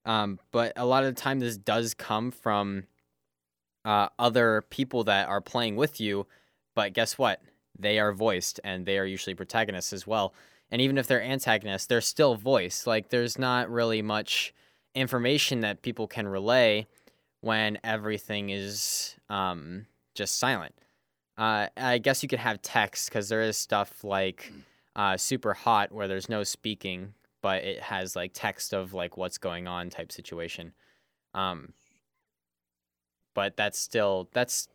Um, 0.05 0.39
but 0.53 0.73
a 0.77 0.87
lot 0.87 1.05
of 1.05 1.15
the 1.15 1.21
time, 1.21 1.41
this 1.41 1.59
does 1.59 1.93
come 1.93 2.31
from 2.31 2.85
uh, 3.85 4.09
other 4.19 4.63
people 4.71 5.05
that 5.05 5.29
are 5.29 5.41
playing 5.41 5.77
with 5.77 6.01
you. 6.01 6.27
But 6.75 6.93
guess 6.93 7.19
what? 7.19 7.41
They 7.79 7.99
are 7.99 8.13
voiced, 8.13 8.61
and 8.65 8.87
they 8.87 8.99
are 8.99 9.05
usually 9.05 9.35
protagonists 9.35 9.93
as 9.93 10.07
well. 10.07 10.35
And 10.71 10.83
even 10.83 10.99
if 10.99 11.07
they're 11.07 11.23
antagonists, 11.23 11.87
they're 11.87 12.01
still 12.01 12.35
voiced. 12.35 12.87
Like 12.87 13.09
there's 13.09 13.39
not 13.39 13.71
really 13.71 14.03
much 14.03 14.53
information 14.95 15.61
that 15.61 15.83
people 15.83 16.07
can 16.07 16.29
relay 16.29 16.87
when 17.41 17.79
everything 17.85 18.51
is 18.51 19.15
um, 19.29 19.87
just 20.15 20.39
silent. 20.39 20.75
Uh, 21.37 21.69
I 21.77 21.99
guess 21.99 22.23
you 22.23 22.29
could 22.29 22.41
have 22.41 22.61
text 22.63 23.09
because 23.09 23.29
there 23.29 23.43
is 23.43 23.57
stuff 23.57 24.03
like 24.03 24.53
uh, 24.97 25.15
Superhot 25.15 25.93
where 25.93 26.09
there's 26.09 26.29
no 26.29 26.43
speaking, 26.43 27.15
but 27.41 27.63
it 27.63 27.81
has 27.81 28.17
like 28.17 28.33
text 28.35 28.75
of 28.75 28.93
like 28.93 29.17
what's 29.17 29.39
going 29.39 29.69
on 29.69 29.89
type 29.89 30.11
situation. 30.11 30.73
Um, 31.35 31.73
but 33.39 33.57
that's 33.57 33.79
still 33.79 34.29
that's 34.33 34.67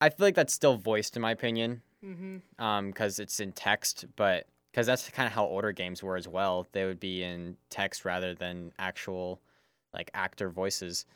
I 0.00 0.08
feel 0.08 0.24
like 0.24 0.36
that's 0.36 0.54
still 0.54 0.76
voiced 0.76 1.16
in 1.16 1.22
my 1.22 1.32
opinion. 1.32 1.82
Mm-hmm. 2.04 2.64
Um, 2.64 2.92
because 2.92 3.18
it's 3.18 3.40
in 3.40 3.50
text, 3.50 4.04
but 4.14 4.46
because 4.70 4.86
that's 4.86 5.08
kind 5.10 5.26
of 5.26 5.32
how 5.32 5.44
older 5.44 5.72
games 5.72 6.00
were 6.00 6.16
as 6.16 6.28
well. 6.28 6.68
They 6.70 6.84
would 6.84 7.00
be 7.00 7.24
in 7.24 7.56
text 7.68 8.04
rather 8.04 8.36
than 8.36 8.70
actual 8.78 9.40
like 9.92 10.12
actor 10.14 10.48
voices. 10.48 11.06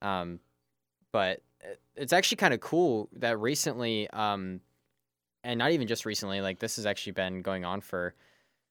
Um, 0.00 0.40
but 1.12 1.42
it's 1.94 2.14
actually 2.14 2.36
kind 2.36 2.54
of 2.54 2.60
cool 2.60 3.10
that 3.12 3.38
recently, 3.38 4.08
um, 4.08 4.60
and 5.44 5.58
not 5.58 5.72
even 5.72 5.86
just 5.86 6.06
recently, 6.06 6.40
like 6.40 6.58
this 6.58 6.76
has 6.76 6.86
actually 6.86 7.12
been 7.12 7.42
going 7.42 7.66
on 7.66 7.82
for 7.82 8.14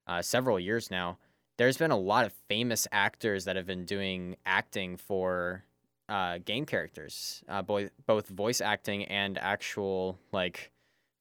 uh, 0.08 0.24
several 0.24 0.60
years 0.60 0.90
now. 0.90 1.20
There's 1.58 1.78
been 1.78 1.92
a 1.92 2.00
lot 2.00 2.26
of 2.26 2.34
famous 2.50 2.88
actors 2.92 3.46
that 3.46 3.56
have 3.58 3.68
been 3.68 3.86
doing 3.86 4.38
acting 4.44 4.98
for 4.98 5.64
uh, 6.10 6.40
game 6.44 6.66
characters, 6.66 7.44
uh, 7.50 7.62
both 7.62 7.90
both 8.06 8.28
voice 8.28 8.62
acting 8.62 9.06
and 9.06 9.38
actual 9.38 10.18
like 10.32 10.72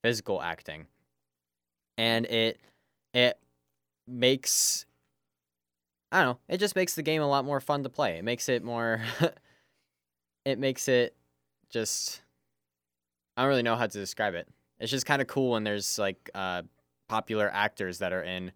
physical 0.03 0.41
acting, 0.41 0.87
and 1.97 2.25
it 2.25 2.59
it 3.13 3.39
makes 4.07 4.85
I 6.11 6.23
don't 6.23 6.33
know, 6.33 6.39
it 6.47 6.57
just 6.57 6.75
makes 6.75 6.95
the 6.95 7.03
game 7.03 7.21
a 7.21 7.27
lot 7.27 7.43
more 7.43 7.59
fun 7.59 7.83
to 7.83 7.89
play. 7.89 8.17
It 8.17 8.23
makes 8.23 8.47
it 8.47 8.63
more 8.63 9.01
it 10.45 10.57
makes 10.59 10.87
it 10.87 11.15
just 11.69 12.21
I 13.35 13.41
don't 13.41 13.49
really 13.49 13.63
know 13.63 13.75
how 13.75 13.87
to 13.87 13.99
describe 13.99 14.33
it. 14.33 14.47
It's 14.79 14.91
just 14.91 15.05
kind 15.05 15.21
of 15.21 15.27
cool 15.27 15.51
when 15.51 15.63
there's 15.63 15.99
like 15.99 16.29
uh, 16.33 16.63
popular 17.07 17.49
actors 17.51 17.99
that 17.99 18.13
are 18.13 18.23
in 18.23 18.51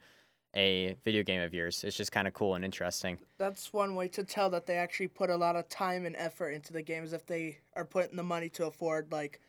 a 0.56 0.96
video 1.04 1.24
game 1.24 1.42
of 1.42 1.54
yours. 1.54 1.84
It's 1.84 1.96
just 1.96 2.12
kind 2.12 2.28
of 2.28 2.34
cool 2.34 2.56
and 2.56 2.66
interesting. 2.66 3.18
That's 3.38 3.72
one 3.72 3.96
way 3.96 4.08
to 4.10 4.24
tell 4.24 4.50
that 4.50 4.66
they 4.66 4.76
actually 4.76 5.08
put 5.08 5.30
a 5.30 5.36
lot 5.36 5.56
of 5.56 5.70
time 5.70 6.06
and 6.06 6.16
effort 6.16 6.50
into 6.50 6.74
the 6.74 6.82
games 6.82 7.14
if 7.14 7.26
they 7.26 7.60
are 7.76 7.86
putting 7.86 8.18
the 8.18 8.24
money 8.24 8.50
to 8.50 8.66
afford 8.66 9.12
like 9.12 9.40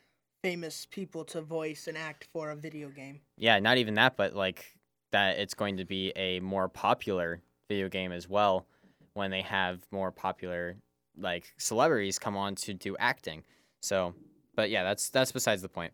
famous 0.43 0.87
people 0.91 1.25
to 1.25 1.41
voice 1.41 1.87
and 1.87 1.97
act 1.97 2.29
for 2.33 2.51
a 2.51 2.57
video 2.57 2.89
game. 2.89 3.21
Yeah, 3.37 3.59
not 3.59 3.79
even 3.79 3.95
that, 3.95 4.17
but 4.17 4.35
like 4.35 4.77
that 5.13 5.39
it's 5.39 5.55
going 5.55 5.77
to 5.77 5.85
be 5.85 6.13
a 6.17 6.41
more 6.41 6.69
popular 6.69 7.41
video 7.69 7.89
game 7.89 8.13
as 8.13 8.29
well 8.29 8.67
when 9.15 9.31
they 9.31 9.43
have 9.43 9.81
more 9.91 10.11
popular 10.11 10.77
like 11.19 11.53
celebrities 11.59 12.19
come 12.19 12.37
on 12.37 12.55
to 12.55 12.75
do 12.75 12.97
acting. 12.99 13.45
So, 13.81 14.15
but 14.55 14.71
yeah, 14.71 14.83
that's 14.83 15.11
that's 15.11 15.33
besides 15.33 15.63
the 15.63 15.69
point. 15.69 15.93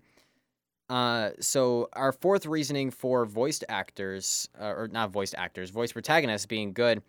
Uh, 0.88 1.30
so 1.40 1.88
our 1.92 2.12
fourth 2.12 2.46
reasoning 2.46 2.90
for 2.90 3.26
voiced 3.26 3.64
actors, 3.68 4.48
uh, 4.60 4.64
or 4.64 4.88
not 4.88 5.10
voiced 5.10 5.34
actors, 5.36 5.70
voice 5.70 5.92
protagonists 5.92 6.46
being 6.46 6.72
good, 6.72 7.02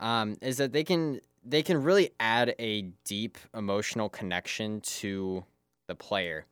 um, 0.00 0.36
is 0.40 0.56
that 0.56 0.72
they 0.72 0.84
can 0.84 1.20
they 1.44 1.62
can 1.62 1.82
really 1.82 2.10
add 2.20 2.54
a 2.58 2.82
deep 3.04 3.38
emotional 3.54 4.08
connection 4.08 4.80
to 4.80 5.44
the 5.88 5.94
player. 5.94 6.46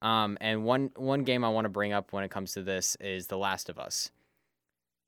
Um, 0.00 0.36
and 0.40 0.64
one 0.64 0.90
one 0.96 1.24
game 1.24 1.44
I 1.44 1.48
want 1.48 1.64
to 1.64 1.70
bring 1.70 1.92
up 1.92 2.12
when 2.12 2.24
it 2.24 2.30
comes 2.30 2.52
to 2.52 2.62
this 2.62 2.96
is 3.00 3.26
The 3.26 3.38
Last 3.38 3.68
of 3.68 3.78
Us. 3.78 4.10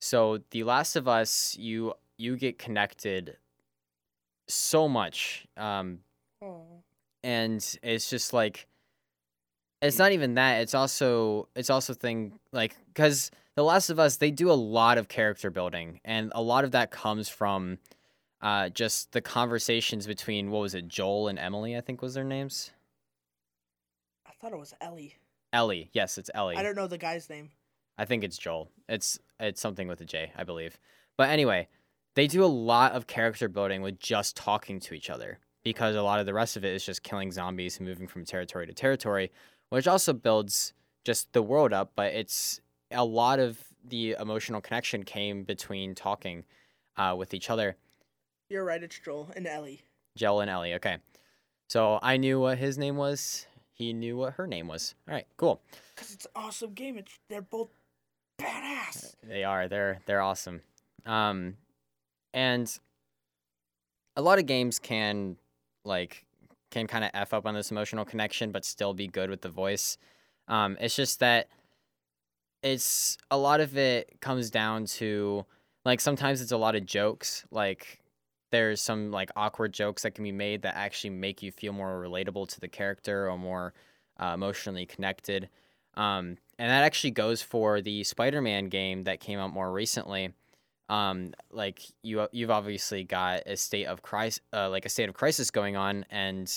So 0.00 0.40
The 0.50 0.64
Last 0.64 0.96
of 0.96 1.08
Us, 1.08 1.56
you 1.58 1.94
you 2.16 2.36
get 2.36 2.58
connected 2.58 3.36
so 4.48 4.88
much, 4.88 5.46
um, 5.56 6.00
and 7.22 7.78
it's 7.82 8.10
just 8.10 8.32
like 8.32 8.66
it's 9.84 9.98
not 9.98 10.12
even 10.12 10.34
that. 10.34 10.62
It's 10.62 10.74
also 10.74 11.48
it's 11.54 11.70
also 11.70 11.94
thing 11.94 12.38
like 12.52 12.76
because 12.88 13.30
The 13.54 13.62
Last 13.62 13.90
of 13.90 13.98
Us 13.98 14.16
they 14.16 14.30
do 14.30 14.50
a 14.50 14.52
lot 14.54 14.98
of 14.98 15.08
character 15.08 15.50
building, 15.50 16.00
and 16.04 16.32
a 16.34 16.42
lot 16.42 16.64
of 16.64 16.72
that 16.72 16.90
comes 16.90 17.28
from 17.28 17.78
uh, 18.40 18.70
just 18.70 19.12
the 19.12 19.20
conversations 19.20 20.06
between 20.06 20.50
what 20.50 20.60
was 20.60 20.74
it, 20.74 20.88
Joel 20.88 21.28
and 21.28 21.38
Emily, 21.38 21.76
I 21.76 21.80
think 21.80 22.02
was 22.02 22.14
their 22.14 22.24
names. 22.24 22.70
I 24.26 24.32
thought 24.40 24.52
it 24.52 24.58
was 24.58 24.74
Ellie. 24.80 25.16
Ellie, 25.52 25.90
yes, 25.92 26.18
it's 26.18 26.30
Ellie. 26.34 26.56
I 26.56 26.62
don't 26.62 26.76
know 26.76 26.86
the 26.86 26.98
guy's 26.98 27.28
name. 27.30 27.50
I 27.96 28.06
think 28.06 28.24
it's 28.24 28.38
Joel. 28.38 28.70
It's 28.88 29.18
it's 29.38 29.60
something 29.60 29.86
with 29.86 30.00
a 30.00 30.04
J, 30.04 30.32
I 30.36 30.44
believe. 30.44 30.78
But 31.16 31.28
anyway, 31.28 31.68
they 32.16 32.26
do 32.26 32.42
a 32.42 32.46
lot 32.46 32.92
of 32.92 33.06
character 33.06 33.48
building 33.48 33.82
with 33.82 34.00
just 34.00 34.36
talking 34.36 34.80
to 34.80 34.94
each 34.94 35.10
other 35.10 35.38
because 35.62 35.96
a 35.96 36.02
lot 36.02 36.20
of 36.20 36.26
the 36.26 36.34
rest 36.34 36.56
of 36.56 36.64
it 36.64 36.74
is 36.74 36.84
just 36.84 37.02
killing 37.02 37.32
zombies 37.32 37.78
and 37.78 37.88
moving 37.88 38.06
from 38.06 38.24
territory 38.24 38.66
to 38.66 38.74
territory, 38.74 39.32
which 39.74 39.88
also 39.88 40.12
builds 40.12 40.72
just 41.04 41.32
the 41.32 41.42
world 41.42 41.72
up, 41.72 41.90
but 41.96 42.12
it's 42.14 42.60
a 42.92 43.04
lot 43.04 43.40
of 43.40 43.58
the 43.84 44.14
emotional 44.20 44.60
connection 44.60 45.02
came 45.02 45.42
between 45.42 45.96
talking 45.96 46.44
uh, 46.96 47.12
with 47.18 47.34
each 47.34 47.50
other. 47.50 47.76
You're 48.48 48.64
right, 48.64 48.80
it's 48.80 49.00
Joel 49.04 49.32
and 49.34 49.48
Ellie. 49.48 49.82
Joel 50.16 50.42
and 50.42 50.50
Ellie, 50.50 50.74
okay. 50.74 50.98
So 51.68 51.98
I 52.02 52.18
knew 52.18 52.38
what 52.38 52.58
his 52.58 52.78
name 52.78 52.96
was. 52.96 53.48
He 53.72 53.92
knew 53.92 54.16
what 54.16 54.34
her 54.34 54.46
name 54.46 54.68
was. 54.68 54.94
All 55.08 55.14
right, 55.14 55.26
cool. 55.36 55.60
Cause 55.96 56.12
it's 56.12 56.26
an 56.26 56.30
awesome 56.36 56.72
game. 56.72 56.96
It's 56.96 57.18
they're 57.28 57.42
both 57.42 57.70
badass. 58.40 59.16
They 59.24 59.42
are. 59.42 59.66
They're 59.66 59.98
they're 60.06 60.22
awesome. 60.22 60.60
Um, 61.04 61.56
and 62.32 62.72
a 64.14 64.22
lot 64.22 64.38
of 64.38 64.46
games 64.46 64.78
can 64.78 65.36
like 65.84 66.24
can 66.74 66.86
kind 66.86 67.04
of 67.04 67.10
f 67.14 67.32
up 67.32 67.46
on 67.46 67.54
this 67.54 67.70
emotional 67.70 68.04
connection, 68.04 68.50
but 68.50 68.64
still 68.64 68.92
be 68.92 69.06
good 69.06 69.30
with 69.30 69.40
the 69.40 69.48
voice. 69.48 69.96
Um, 70.48 70.76
it's 70.80 70.96
just 70.96 71.20
that 71.20 71.48
it's 72.62 73.16
a 73.30 73.36
lot 73.36 73.60
of 73.60 73.76
it 73.76 74.20
comes 74.20 74.50
down 74.50 74.86
to 74.86 75.46
like 75.84 76.00
sometimes 76.00 76.40
it's 76.40 76.52
a 76.52 76.56
lot 76.56 76.74
of 76.74 76.84
jokes 76.84 77.44
like 77.50 78.00
there's 78.50 78.80
some 78.80 79.10
like 79.10 79.30
awkward 79.36 79.72
jokes 79.72 80.02
that 80.02 80.12
can 80.12 80.24
be 80.24 80.32
made 80.32 80.62
that 80.62 80.74
actually 80.74 81.10
make 81.10 81.42
you 81.42 81.52
feel 81.52 81.72
more 81.72 82.02
relatable 82.02 82.48
to 82.48 82.60
the 82.60 82.68
character 82.68 83.28
or 83.28 83.36
more 83.36 83.74
uh, 84.20 84.32
emotionally 84.34 84.86
connected 84.86 85.48
um, 85.94 86.38
and 86.58 86.70
that 86.70 86.84
actually 86.84 87.10
goes 87.10 87.42
for 87.42 87.82
the 87.82 88.02
spider-man 88.02 88.68
game 88.68 89.04
that 89.04 89.20
came 89.20 89.38
out 89.38 89.52
more 89.52 89.70
recently 89.70 90.30
um, 90.88 91.32
like 91.50 91.82
you 92.02 92.26
you've 92.32 92.50
obviously 92.50 93.04
got 93.04 93.42
a 93.46 93.56
state 93.56 93.86
of 93.86 94.02
crisis 94.02 94.40
uh, 94.52 94.68
like 94.68 94.84
a 94.84 94.88
state 94.88 95.08
of 95.08 95.14
crisis 95.14 95.50
going 95.50 95.76
on 95.76 96.04
and 96.10 96.48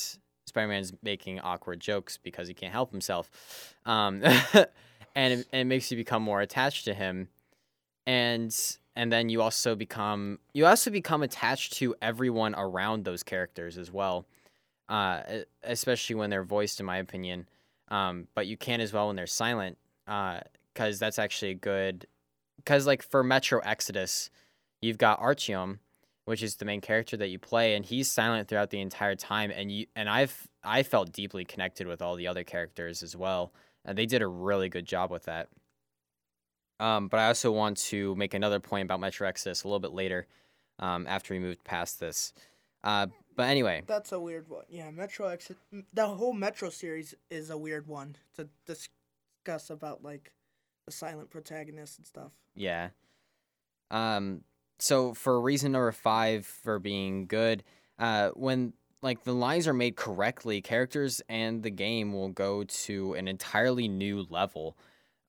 spider-man's 0.46 0.94
making 1.04 1.40
awkward 1.40 1.80
jokes 1.80 2.18
because 2.18 2.48
he 2.48 2.54
can't 2.54 2.72
help 2.72 2.92
himself 2.92 3.76
um, 3.86 4.22
and 5.16 5.34
it, 5.34 5.48
it 5.52 5.64
makes 5.66 5.90
you 5.92 5.98
become 5.98 6.22
more 6.22 6.42
attached 6.42 6.86
to 6.86 6.94
him. 6.94 7.28
And 8.06 8.56
and 8.96 9.12
then 9.12 9.30
you 9.30 9.42
also 9.42 9.76
become 9.76 10.40
you 10.54 10.66
also 10.66 10.92
become 10.92 11.24
attached 11.24 11.74
to 11.74 11.96
everyone 12.02 12.56
around 12.56 13.04
those 13.04 13.24
characters 13.24 13.78
as 13.78 13.92
well 13.92 14.26
uh, 14.90 15.22
especially 15.64 16.16
when 16.16 16.30
they're 16.30 16.44
voiced 16.44 16.80
in 16.80 16.86
my 16.86 16.98
opinion. 16.98 17.48
Um, 17.90 18.28
but 18.36 18.48
you 18.48 18.58
can 18.58 18.82
as 18.82 18.94
well 18.94 19.08
when 19.08 19.16
they're 19.16 19.28
silent 19.28 19.78
because 20.06 20.96
uh, 20.96 20.98
that's 21.00 21.20
actually 21.20 21.52
a 21.52 21.56
good 21.56 22.06
because 22.68 22.86
like 22.86 23.02
for 23.02 23.24
metro 23.24 23.60
exodus 23.64 24.30
you've 24.82 24.98
got 24.98 25.22
artyom 25.22 25.80
which 26.26 26.44
is 26.44 26.58
the 26.58 26.66
main 26.66 26.82
character 26.82 27.16
that 27.16 27.30
you 27.30 27.40
play 27.40 27.76
and 27.76 27.86
he's 27.86 28.12
silent 28.12 28.50
throughout 28.50 28.70
the 28.72 28.82
entire 28.82 29.16
time 29.16 29.50
and 29.52 29.72
you 29.72 29.86
and 29.96 30.10
i've 30.10 30.48
i 30.64 30.84
felt 30.84 31.14
deeply 31.14 31.46
connected 31.46 31.88
with 31.88 32.02
all 32.02 32.16
the 32.18 32.28
other 32.28 32.44
characters 32.44 33.02
as 33.02 33.16
well 33.16 33.54
and 33.86 33.98
they 33.98 34.06
did 34.06 34.22
a 34.22 34.28
really 34.28 34.68
good 34.68 34.86
job 34.86 35.10
with 35.10 35.24
that 35.24 35.48
Um, 36.80 37.08
but 37.08 37.20
I 37.20 37.28
also 37.28 37.52
want 37.52 37.78
to 37.90 38.14
make 38.16 38.34
another 38.36 38.60
point 38.60 38.86
about 38.86 39.00
Metro 39.00 39.28
Exodus 39.28 39.64
a 39.64 39.68
little 39.68 39.80
bit 39.80 39.94
later, 39.94 40.28
um, 40.78 41.08
after 41.08 41.34
we 41.34 41.40
moved 41.40 41.64
past 41.64 42.00
this. 42.00 42.34
Uh, 42.84 43.08
but 43.36 43.48
anyway, 43.50 43.82
That's 43.88 44.12
a 44.12 44.20
weird 44.20 44.48
one. 44.48 44.66
Yeah, 44.70 44.92
Metro 44.92 45.28
Exit. 45.28 45.58
The 45.94 46.06
whole 46.06 46.34
Metro 46.34 46.70
series 46.70 47.16
is 47.32 47.50
a 47.50 47.58
weird 47.58 47.88
one 47.88 48.16
to 48.36 48.48
discuss 48.68 49.72
about 49.72 50.04
like 50.04 50.32
the 50.88 50.92
silent 50.92 51.30
protagonist 51.30 52.00
and 52.00 52.08
stuff. 52.08 52.32
yeah. 52.56 52.90
Um, 53.92 54.42
so 54.80 55.14
for 55.14 55.40
reason 55.40 55.72
number 55.72 55.92
five 55.92 56.46
for 56.46 56.80
being 56.80 57.28
good, 57.28 57.64
uh, 58.00 58.30
when 58.30 58.74
like 59.02 59.24
the 59.24 59.34
lines 59.34 59.68
are 59.68 59.74
made 59.74 59.96
correctly, 59.96 60.62
characters 60.62 61.22
and 61.30 61.62
the 61.62 61.70
game 61.70 62.14
will 62.14 62.30
go 62.30 62.64
to 62.64 63.14
an 63.14 63.28
entirely 63.28 63.88
new 63.88 64.26
level. 64.30 64.76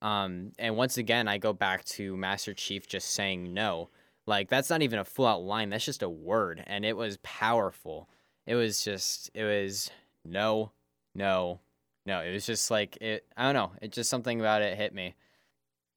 Um, 0.01 0.53
and 0.57 0.75
once 0.75 0.97
again, 0.97 1.27
I 1.27 1.37
go 1.37 1.53
back 1.53 1.85
to 1.85 2.17
Master 2.17 2.53
Chief 2.53 2.87
just 2.87 3.11
saying 3.11 3.53
no. 3.53 3.89
Like 4.25 4.49
that's 4.49 4.69
not 4.69 4.81
even 4.81 4.99
a 4.99 5.05
full 5.05 5.27
out 5.27 5.41
line. 5.43 5.69
That's 5.69 5.85
just 5.85 6.03
a 6.03 6.09
word, 6.09 6.63
and 6.67 6.85
it 6.85 6.97
was 6.97 7.17
powerful. 7.23 8.09
It 8.45 8.55
was 8.55 8.83
just, 8.83 9.29
it 9.33 9.43
was 9.43 9.89
no, 10.25 10.71
no, 11.15 11.59
no. 12.05 12.21
It 12.21 12.33
was 12.33 12.45
just 12.45 12.69
like 12.71 12.97
it. 13.01 13.25
I 13.37 13.45
don't 13.45 13.53
know. 13.53 13.71
It 13.81 13.91
just 13.91 14.09
something 14.09 14.39
about 14.39 14.61
it 14.61 14.77
hit 14.77 14.93
me. 14.93 15.15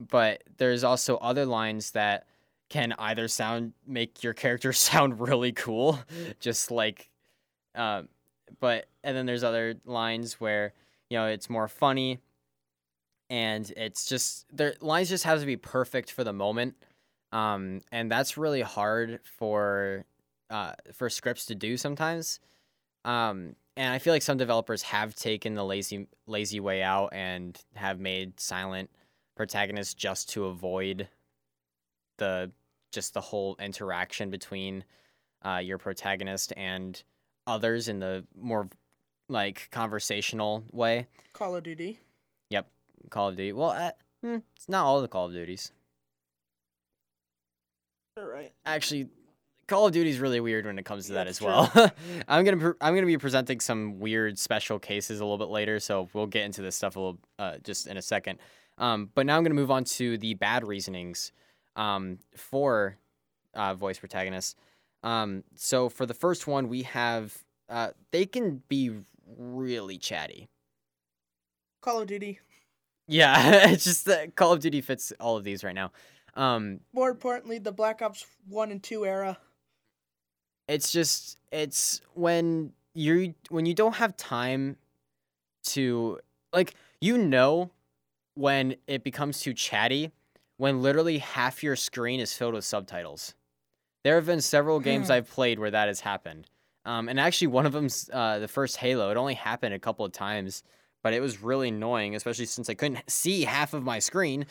But 0.09 0.43
there's 0.57 0.85
also 0.85 1.17
other 1.17 1.47
lines 1.47 1.93
that 1.93 2.27
can 2.69 2.95
either 2.99 3.29
sound 3.29 3.73
make 3.87 4.23
your 4.23 4.35
character 4.35 4.73
sound 4.73 5.21
really 5.21 5.53
cool, 5.53 5.99
just 6.41 6.71
like, 6.71 7.11
um, 7.75 8.09
but 8.61 8.87
and 9.05 9.17
then 9.17 9.27
there's 9.27 9.45
other 9.45 9.75
lines 9.85 10.41
where 10.41 10.73
you 11.11 11.19
know 11.19 11.27
it's 11.27 11.51
more 11.51 11.69
funny 11.69 12.21
and 13.31 13.73
it's 13.77 14.07
just 14.07 14.47
their 14.55 14.75
lines 14.81 15.09
just 15.09 15.25
have 15.25 15.41
to 15.41 15.47
be 15.47 15.57
perfect 15.57 16.11
for 16.11 16.25
the 16.25 16.33
moment 16.33 16.75
um, 17.33 17.81
and 17.91 18.11
that's 18.11 18.37
really 18.37 18.61
hard 18.61 19.21
for 19.39 20.05
uh, 20.51 20.73
for 20.93 21.09
scripts 21.09 21.47
to 21.47 21.55
do 21.55 21.77
sometimes 21.77 22.41
um, 23.05 23.55
and 23.77 23.93
i 23.93 23.99
feel 23.99 24.13
like 24.13 24.23
some 24.23 24.37
developers 24.37 24.83
have 24.83 25.15
taken 25.15 25.55
the 25.55 25.65
lazy 25.65 26.07
lazy 26.27 26.61
way 26.61 26.83
out 26.83 27.09
and 27.13 27.59
have 27.75 27.99
made 27.99 28.39
silent 28.39 28.91
protagonists 29.37 29.95
just 29.95 30.31
to 30.31 30.47
avoid 30.47 31.09
the 32.19 32.51
just 32.93 33.15
the 33.15 33.21
whole 33.21 33.57
interaction 33.59 34.31
between 34.31 34.85
uh, 35.45 35.61
your 35.63 35.79
protagonist 35.79 36.53
and 36.57 37.03
others 37.47 37.89
in 37.89 37.99
the 37.99 38.25
more 38.39 38.69
like 39.29 39.69
conversational 39.71 40.65
way 40.73 41.07
Call 41.33 41.57
of 41.57 41.63
Duty. 41.65 41.99
Yep, 42.51 42.69
Call 43.11 43.29
of 43.29 43.37
Duty. 43.37 43.53
Well, 43.53 43.71
uh, 43.71 43.91
hmm, 44.23 44.39
it's 44.55 44.69
not 44.69 44.85
all 44.85 45.01
the 45.01 45.09
Call 45.09 45.27
of 45.27 45.33
Duties. 45.33 45.73
All 48.19 48.27
right. 48.27 48.53
Actually, 48.67 49.09
Call 49.67 49.87
of 49.87 49.93
Duty 49.93 50.11
is 50.11 50.19
really 50.19 50.41
weird 50.41 50.67
when 50.67 50.79
it 50.79 50.85
comes 50.85 51.07
to 51.07 51.15
that 51.15 51.25
That's 51.25 51.39
as 51.39 51.43
well. 51.43 51.73
I'm 52.29 52.45
gonna 52.45 52.59
pre- 52.59 52.75
I'm 52.81 52.95
gonna 52.95 53.07
be 53.07 53.17
presenting 53.17 53.59
some 53.61 54.01
weird 54.01 54.39
special 54.39 54.79
cases 54.79 55.21
a 55.21 55.25
little 55.25 55.39
bit 55.39 55.49
later, 55.49 55.81
so 55.81 56.11
we'll 56.13 56.27
get 56.27 56.45
into 56.45 56.61
this 56.61 56.77
stuff 56.77 56.97
a 56.97 57.01
little 57.01 57.19
uh, 57.39 57.57
just 57.65 57.87
in 57.87 57.97
a 57.97 58.03
second. 58.03 58.39
Um, 58.79 59.11
but 59.15 59.27
now 59.27 59.37
I'm 59.37 59.43
gonna 59.45 59.55
move 59.55 59.71
on 59.71 59.85
to 59.85 60.19
the 60.19 60.35
bad 60.35 60.67
reasonings 60.67 61.33
um, 61.77 62.19
for 62.37 62.97
uh, 63.55 63.75
voice 63.75 63.99
protagonists. 63.99 64.57
Um, 65.03 65.45
so 65.55 65.89
for 65.89 66.07
the 66.07 66.15
first 66.15 66.47
one, 66.47 66.69
we 66.69 66.83
have 66.83 67.37
uh, 67.69 67.91
they 68.11 68.27
can 68.27 68.63
be 68.69 68.91
really 69.37 69.99
chatty. 69.99 70.49
Call 71.81 72.01
of 72.01 72.07
Duty. 72.07 72.39
Yeah, 73.09 73.69
it's 73.71 73.85
just 73.85 74.05
that 74.07 74.37
Call 74.37 74.53
of 74.53 74.61
Duty 74.61 74.81
fits 74.81 75.13
all 75.21 75.37
of 75.37 75.45
these 75.45 75.65
right 75.65 75.75
now. 75.75 75.93
Um, 76.35 76.81
More 76.93 77.11
importantly, 77.11 77.59
the 77.59 77.73
Black 77.73 78.01
Ops 78.01 78.25
One 78.49 78.71
and 78.71 78.83
Two 78.83 79.05
era. 79.05 79.39
it's 80.69 80.91
just 80.93 81.39
it's 81.51 82.01
when 82.15 82.73
you 82.95 83.35
when 83.51 83.67
you 83.67 83.75
don't 83.75 83.97
have 83.97 84.17
time 84.17 84.77
to 85.65 86.19
like 86.53 86.75
you 87.01 87.19
know 87.19 87.71
when 88.35 88.77
it 88.87 89.05
becomes 89.05 89.41
too 89.41 89.55
chatty 89.55 90.13
when 90.57 90.83
literally 90.83 91.19
half 91.19 91.63
your 91.63 91.77
screen 91.77 92.21
is 92.21 92.33
filled 92.33 92.55
with 92.55 92.65
subtitles. 92.65 93.35
There 94.05 94.17
have 94.17 94.27
been 94.27 94.41
several 94.41 94.81
games 94.81 95.09
Hmm. 95.09 95.15
I've 95.15 95.31
played 95.31 95.59
where 95.59 95.71
that 95.71 95.89
has 95.89 96.01
happened. 96.01 96.47
Um, 96.85 97.09
and 97.09 97.21
actually, 97.21 97.49
one 97.49 97.67
of 97.67 97.73
them's 97.73 98.11
uh, 98.13 98.39
the 98.39 98.49
first 98.49 98.77
Halo. 98.77 99.11
It 99.11 99.17
only 99.17 99.35
happened 99.35 99.75
a 99.75 99.79
couple 99.79 100.05
of 100.05 100.13
times, 100.13 100.63
but 101.03 101.15
it 101.15 101.21
was 101.21 101.43
really 101.43 101.69
annoying, 101.69 102.15
especially 102.15 102.47
since 102.47 102.69
I 102.69 102.75
couldn't 102.75 102.99
see 103.09 103.43
half 103.43 103.75
of 103.75 103.83
my 103.83 103.99
screen. 103.99 104.47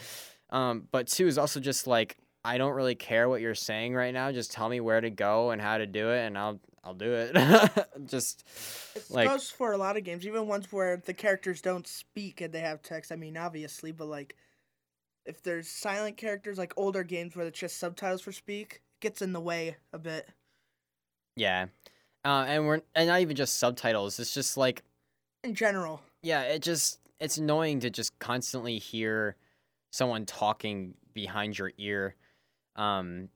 Um, 0.49 0.87
but 0.91 1.07
two 1.07 1.27
is 1.27 1.37
also 1.37 1.59
just 1.59 1.87
like 1.87 2.17
I 2.43 2.57
don't 2.57 2.73
really 2.73 2.95
care 2.95 3.29
what 3.29 3.41
you're 3.41 3.55
saying 3.55 3.93
right 3.93 4.13
now. 4.13 4.31
Just 4.31 4.51
tell 4.51 4.69
me 4.69 4.79
where 4.79 5.01
to 5.01 5.09
go 5.09 5.51
and 5.51 5.61
how 5.61 5.77
to 5.77 5.85
do 5.85 6.11
it, 6.11 6.25
and 6.25 6.37
I'll 6.37 6.59
I'll 6.83 6.93
do 6.95 7.13
it. 7.13 7.87
just 8.05 8.43
It 8.95 9.09
like 9.09 9.27
goes 9.27 9.49
for 9.49 9.71
a 9.71 9.77
lot 9.77 9.97
of 9.97 10.03
games, 10.03 10.25
even 10.25 10.47
ones 10.47 10.71
where 10.71 10.97
the 10.97 11.13
characters 11.13 11.61
don't 11.61 11.87
speak 11.87 12.41
and 12.41 12.53
they 12.53 12.61
have 12.61 12.81
text. 12.81 13.11
I 13.11 13.15
mean, 13.15 13.37
obviously, 13.37 13.91
but 13.91 14.05
like, 14.07 14.35
if 15.25 15.43
there's 15.43 15.69
silent 15.69 16.17
characters, 16.17 16.57
like 16.57 16.73
older 16.77 17.03
games 17.03 17.35
where 17.35 17.47
it's 17.47 17.59
just 17.59 17.77
subtitles 17.79 18.21
for 18.21 18.31
speak, 18.31 18.75
it 18.75 19.01
gets 19.01 19.21
in 19.21 19.33
the 19.33 19.41
way 19.41 19.77
a 19.93 19.99
bit. 19.99 20.29
yeah, 21.35 21.67
uh, 22.25 22.45
and 22.47 22.65
we're 22.65 22.81
and 22.95 23.07
not 23.07 23.21
even 23.21 23.35
just 23.35 23.57
subtitles. 23.57 24.19
It's 24.19 24.33
just 24.33 24.57
like 24.57 24.83
In 25.43 25.53
general, 25.53 26.01
yeah, 26.23 26.43
it 26.43 26.61
just 26.61 26.99
it's 27.19 27.37
annoying 27.37 27.79
to 27.81 27.89
just 27.89 28.17
constantly 28.19 28.77
hear 28.79 29.35
someone 29.91 30.25
talking 30.25 30.95
behind 31.13 31.57
your 31.57 31.71
ear 31.77 32.15
um, 32.75 33.29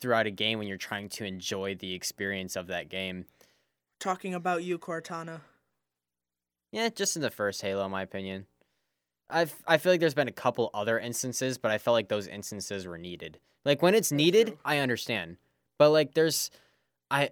throughout 0.00 0.26
a 0.26 0.30
game 0.30 0.58
when 0.58 0.68
you're 0.68 0.76
trying 0.76 1.08
to 1.10 1.24
enjoy 1.24 1.74
the 1.74 1.94
experience 1.94 2.56
of 2.56 2.66
that 2.68 2.88
game. 2.88 3.26
talking 4.00 4.34
about 4.34 4.62
you, 4.62 4.78
Cortana. 4.78 5.40
Yeah, 6.70 6.88
just 6.88 7.16
in 7.16 7.22
the 7.22 7.30
first 7.30 7.62
Halo, 7.62 7.84
in 7.84 7.90
my 7.90 8.02
opinion. 8.02 8.46
I've, 9.30 9.54
I 9.66 9.78
feel 9.78 9.92
like 9.92 10.00
there's 10.00 10.14
been 10.14 10.28
a 10.28 10.32
couple 10.32 10.70
other 10.72 10.98
instances, 10.98 11.58
but 11.58 11.70
I 11.70 11.78
felt 11.78 11.94
like 11.94 12.08
those 12.08 12.26
instances 12.26 12.86
were 12.86 12.98
needed. 12.98 13.38
Like 13.64 13.82
when 13.82 13.94
it's 13.94 14.12
needed. 14.12 14.56
I 14.64 14.78
understand. 14.78 15.36
But 15.78 15.90
like 15.90 16.14
there's 16.14 16.50
I 17.10 17.30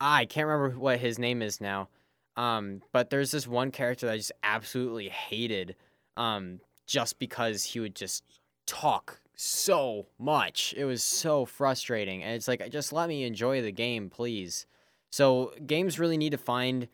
I 0.00 0.24
can't 0.26 0.46
remember 0.46 0.78
what 0.78 0.98
his 0.98 1.18
name 1.18 1.42
is 1.42 1.60
now. 1.60 1.88
Um, 2.36 2.82
but 2.92 3.10
there's 3.10 3.30
this 3.30 3.46
one 3.46 3.70
character 3.70 4.06
that 4.06 4.12
I 4.12 4.16
just 4.16 4.32
absolutely 4.42 5.08
hated 5.08 5.76
um 6.16 6.60
just 6.86 7.18
because 7.18 7.64
he 7.64 7.80
would 7.80 7.94
just 7.94 8.22
talk 8.66 9.20
so 9.36 10.06
much. 10.18 10.74
It 10.76 10.84
was 10.84 11.02
so 11.02 11.44
frustrating. 11.44 12.22
And 12.22 12.34
it's 12.34 12.48
like 12.48 12.68
just 12.70 12.92
let 12.92 13.08
me 13.08 13.24
enjoy 13.24 13.62
the 13.62 13.72
game, 13.72 14.10
please. 14.10 14.66
So 15.10 15.52
games 15.66 15.98
really 15.98 16.16
need 16.16 16.30
to 16.30 16.38
find 16.38 16.88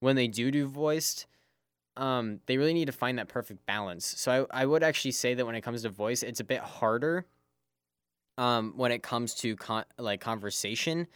when 0.00 0.16
they 0.16 0.28
do 0.28 0.50
do 0.50 0.66
voiced 0.66 1.26
um, 1.96 2.40
they 2.46 2.56
really 2.56 2.74
need 2.74 2.86
to 2.86 2.92
find 2.92 3.18
that 3.18 3.28
perfect 3.28 3.66
balance. 3.66 4.06
So 4.06 4.46
I, 4.50 4.62
I 4.62 4.66
would 4.66 4.82
actually 4.82 5.12
say 5.12 5.34
that 5.34 5.44
when 5.44 5.54
it 5.54 5.60
comes 5.60 5.82
to 5.82 5.90
voice, 5.90 6.22
it's 6.22 6.40
a 6.40 6.44
bit 6.44 6.60
harder 6.60 7.26
um, 8.38 8.72
when 8.76 8.92
it 8.92 9.02
comes 9.02 9.34
to 9.36 9.56
con- 9.56 9.84
like 9.98 10.20
conversation. 10.20 11.06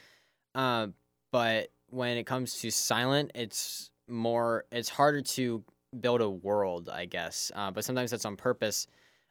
Uh, 0.54 0.88
but 1.32 1.70
when 1.88 2.16
it 2.16 2.24
comes 2.24 2.60
to 2.60 2.70
silent, 2.70 3.32
it's 3.34 3.90
more 4.08 4.64
it's 4.70 4.88
harder 4.88 5.22
to 5.22 5.64
build 6.00 6.20
a 6.20 6.28
world, 6.28 6.90
I 6.90 7.06
guess. 7.06 7.50
Uh, 7.54 7.70
but 7.70 7.84
sometimes 7.84 8.10
that's 8.10 8.26
on 8.26 8.36
purpose. 8.36 8.86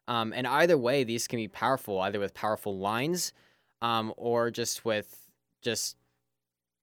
Um, 0.07 0.33
and 0.33 0.45
either 0.45 0.77
way, 0.77 1.03
these 1.03 1.27
can 1.27 1.37
be 1.37 1.47
powerful, 1.47 1.99
either 2.01 2.19
with 2.19 2.33
powerful 2.33 2.77
lines, 2.77 3.33
um, 3.81 4.13
or 4.17 4.51
just 4.51 4.85
with 4.85 5.17
just 5.61 5.97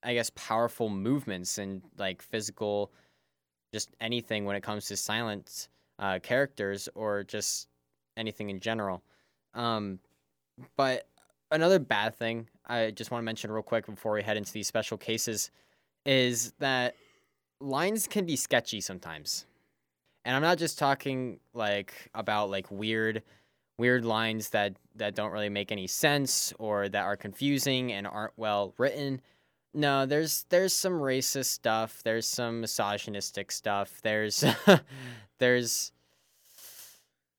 I 0.02 0.14
guess 0.14 0.30
powerful 0.34 0.88
movements 0.88 1.58
and 1.58 1.82
like 1.96 2.22
physical 2.22 2.92
just 3.72 3.90
anything 4.00 4.44
when 4.44 4.56
it 4.56 4.62
comes 4.62 4.86
to 4.86 4.96
silent 4.96 5.68
uh, 5.98 6.18
characters 6.22 6.88
or 6.94 7.24
just 7.24 7.68
anything 8.16 8.50
in 8.50 8.60
general. 8.60 9.02
Um, 9.54 9.98
but 10.76 11.06
another 11.50 11.78
bad 11.78 12.14
thing 12.14 12.48
I 12.66 12.90
just 12.90 13.10
want 13.10 13.22
to 13.22 13.24
mention 13.24 13.50
real 13.50 13.62
quick 13.62 13.86
before 13.86 14.12
we 14.12 14.22
head 14.22 14.36
into 14.36 14.52
these 14.52 14.66
special 14.66 14.98
cases 14.98 15.50
is 16.04 16.52
that 16.58 16.96
lines 17.60 18.06
can 18.06 18.26
be 18.26 18.36
sketchy 18.36 18.80
sometimes. 18.80 19.46
And 20.24 20.36
I'm 20.36 20.42
not 20.42 20.58
just 20.58 20.78
talking 20.78 21.40
like 21.54 21.92
about 22.14 22.50
like 22.50 22.70
weird 22.70 23.22
weird 23.78 24.04
lines 24.04 24.50
that 24.50 24.76
that 24.96 25.14
don't 25.14 25.32
really 25.32 25.48
make 25.48 25.72
any 25.72 25.86
sense 25.86 26.52
or 26.58 26.88
that 26.88 27.04
are 27.04 27.16
confusing 27.16 27.92
and 27.92 28.06
aren't 28.06 28.36
well 28.36 28.74
written. 28.78 29.20
No, 29.74 30.06
there's 30.06 30.44
there's 30.50 30.72
some 30.72 30.94
racist 30.94 31.46
stuff. 31.46 32.02
There's 32.04 32.28
some 32.28 32.60
misogynistic 32.60 33.50
stuff. 33.50 34.00
There's 34.02 34.44
there's 35.38 35.92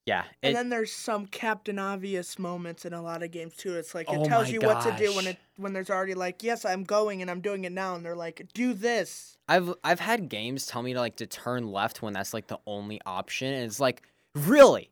yeah. 0.06 0.24
And 0.42 0.56
then 0.56 0.70
there's 0.70 0.92
some 0.92 1.26
Captain 1.28 1.80
Obvious 1.80 2.38
moments 2.38 2.84
in 2.86 2.94
a 2.94 3.02
lot 3.02 3.24
of 3.24 3.32
games 3.32 3.56
too. 3.56 3.76
It's 3.76 3.96
like 3.96 4.12
it 4.12 4.18
Oh 4.20 4.26
tells 4.26 4.50
you 4.50 4.60
what 4.60 4.82
to 4.84 4.96
do 4.98 5.16
when 5.16 5.28
it 5.28 5.38
when 5.56 5.72
there's 5.74 5.90
already 5.90 6.14
like, 6.14 6.44
yes, 6.44 6.66
I'm 6.66 6.84
going 6.84 7.22
and 7.22 7.32
I'm 7.32 7.40
doing 7.40 7.64
it 7.64 7.72
now, 7.72 7.96
and 7.96 8.06
they're 8.06 8.16
like, 8.16 8.46
do 8.54 8.74
this. 8.74 9.38
I've 9.48 9.74
I've 9.84 10.02
had 10.02 10.28
games 10.28 10.66
tell 10.66 10.84
me 10.84 10.94
to 10.94 11.00
like 11.00 11.16
to 11.18 11.28
turn 11.28 11.72
left 11.72 12.02
when 12.02 12.14
that's 12.14 12.34
like 12.34 12.48
the 12.48 12.60
only 12.68 13.00
option, 13.06 13.54
and 13.54 13.64
it's 13.64 13.80
like 13.80 14.04
really, 14.36 14.90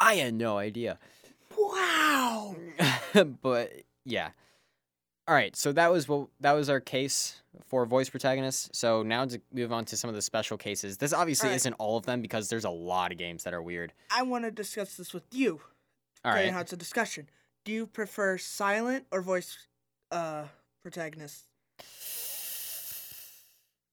I 0.00 0.16
had 0.16 0.34
no 0.34 0.58
idea. 0.58 0.98
Wow. 1.56 2.56
but 3.42 3.72
yeah. 4.04 4.30
All 5.26 5.34
right, 5.34 5.56
so 5.56 5.72
that 5.72 5.90
was 5.90 6.06
what 6.06 6.28
that 6.40 6.52
was 6.52 6.68
our 6.68 6.80
case 6.80 7.40
for 7.66 7.86
voice 7.86 8.08
protagonists. 8.08 8.70
So 8.78 9.02
now 9.02 9.24
to 9.24 9.40
move 9.52 9.72
on 9.72 9.84
to 9.86 9.96
some 9.96 10.08
of 10.08 10.14
the 10.14 10.22
special 10.22 10.56
cases. 10.56 10.98
This 10.98 11.12
obviously 11.12 11.50
right. 11.50 11.56
isn't 11.56 11.74
all 11.74 11.96
of 11.96 12.06
them 12.06 12.22
because 12.22 12.48
there's 12.48 12.64
a 12.64 12.70
lot 12.70 13.12
of 13.12 13.18
games 13.18 13.44
that 13.44 13.54
are 13.54 13.62
weird. 13.62 13.92
I 14.10 14.22
want 14.22 14.44
to 14.44 14.50
discuss 14.50 14.96
this 14.96 15.12
with 15.12 15.24
you. 15.32 15.60
All 16.24 16.32
Right 16.32 16.50
now, 16.50 16.60
it's 16.60 16.72
a 16.72 16.76
discussion. 16.76 17.28
Do 17.64 17.72
you 17.72 17.86
prefer 17.86 18.38
silent 18.38 19.06
or 19.10 19.20
voice 19.20 19.56
uh, 20.10 20.44
protagonists? 20.82 21.44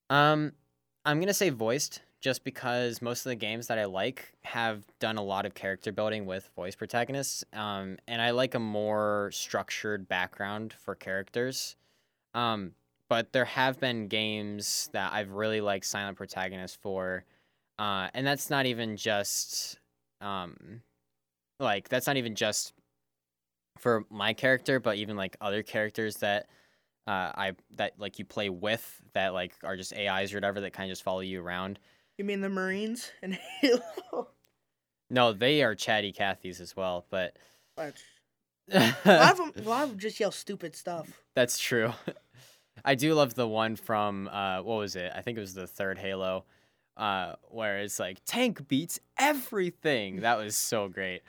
Um, 0.08 0.52
I'm 1.04 1.20
gonna 1.20 1.34
say 1.34 1.50
voiced, 1.50 2.00
just 2.20 2.44
because 2.44 3.02
most 3.02 3.26
of 3.26 3.30
the 3.30 3.36
games 3.36 3.66
that 3.66 3.78
I 3.78 3.84
like 3.86 4.32
have 4.44 4.84
done 4.98 5.16
a 5.16 5.22
lot 5.22 5.44
of 5.44 5.54
character 5.54 5.90
building 5.90 6.24
with 6.24 6.48
voice 6.54 6.74
protagonists. 6.74 7.44
Um, 7.52 7.98
and 8.06 8.22
I 8.22 8.30
like 8.30 8.54
a 8.54 8.60
more 8.60 9.30
structured 9.32 10.08
background 10.08 10.72
for 10.72 10.94
characters. 10.94 11.76
Um, 12.34 12.72
but 13.12 13.30
there 13.34 13.44
have 13.44 13.78
been 13.78 14.08
games 14.08 14.88
that 14.94 15.12
I've 15.12 15.32
really 15.32 15.60
liked 15.60 15.84
silent 15.84 16.16
protagonists 16.16 16.78
for, 16.80 17.26
uh, 17.78 18.08
and 18.14 18.26
that's 18.26 18.48
not 18.48 18.64
even 18.64 18.96
just, 18.96 19.78
um, 20.22 20.80
like 21.60 21.90
that's 21.90 22.06
not 22.06 22.16
even 22.16 22.34
just 22.34 22.72
for 23.76 24.04
my 24.08 24.32
character, 24.32 24.80
but 24.80 24.96
even 24.96 25.14
like 25.14 25.36
other 25.42 25.62
characters 25.62 26.16
that 26.16 26.46
uh, 27.06 27.36
I 27.36 27.52
that 27.76 27.98
like 27.98 28.18
you 28.18 28.24
play 28.24 28.48
with 28.48 29.02
that 29.12 29.34
like 29.34 29.52
are 29.62 29.76
just 29.76 29.92
AIs 29.92 30.32
or 30.32 30.38
whatever 30.38 30.62
that 30.62 30.72
kind 30.72 30.90
of 30.90 30.92
just 30.92 31.02
follow 31.02 31.20
you 31.20 31.42
around. 31.42 31.78
You 32.16 32.24
mean 32.24 32.40
the 32.40 32.48
Marines 32.48 33.12
and 33.22 33.34
Halo? 33.60 34.28
No, 35.10 35.34
they 35.34 35.62
are 35.62 35.74
chatty 35.74 36.14
Cathys 36.14 36.62
as 36.62 36.74
well, 36.74 37.04
but 37.10 37.36
But 37.76 37.92
a 38.72 38.94
lot 39.04 39.32
of 39.32 39.36
them, 39.36 39.52
a 39.66 39.68
lot 39.68 39.82
of 39.82 39.90
them 39.90 39.98
just 39.98 40.18
yell 40.18 40.32
stupid 40.32 40.74
stuff. 40.74 41.20
that's 41.34 41.58
true. 41.58 41.92
I 42.84 42.94
do 42.94 43.14
love 43.14 43.34
the 43.34 43.46
one 43.48 43.76
from 43.76 44.28
uh, 44.28 44.62
what 44.62 44.76
was 44.76 44.96
it? 44.96 45.12
I 45.14 45.22
think 45.22 45.38
it 45.38 45.40
was 45.40 45.54
the 45.54 45.66
third 45.66 45.98
Halo, 45.98 46.44
uh, 46.96 47.36
where 47.48 47.78
it's 47.78 47.98
like 47.98 48.18
tank 48.24 48.68
beats 48.68 49.00
everything. 49.18 50.20
That 50.20 50.36
was 50.38 50.56
so 50.56 50.88
great. 50.88 51.22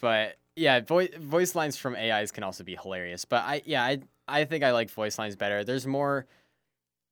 But 0.00 0.36
yeah, 0.56 0.80
voice 0.80 1.10
voice 1.18 1.54
lines 1.54 1.76
from 1.76 1.96
AIs 1.96 2.32
can 2.32 2.44
also 2.44 2.64
be 2.64 2.76
hilarious. 2.76 3.24
But 3.24 3.44
I 3.44 3.62
yeah 3.64 3.84
I 3.84 4.00
I 4.28 4.44
think 4.44 4.64
I 4.64 4.72
like 4.72 4.90
voice 4.90 5.18
lines 5.18 5.36
better. 5.36 5.64
There's 5.64 5.86
more. 5.86 6.26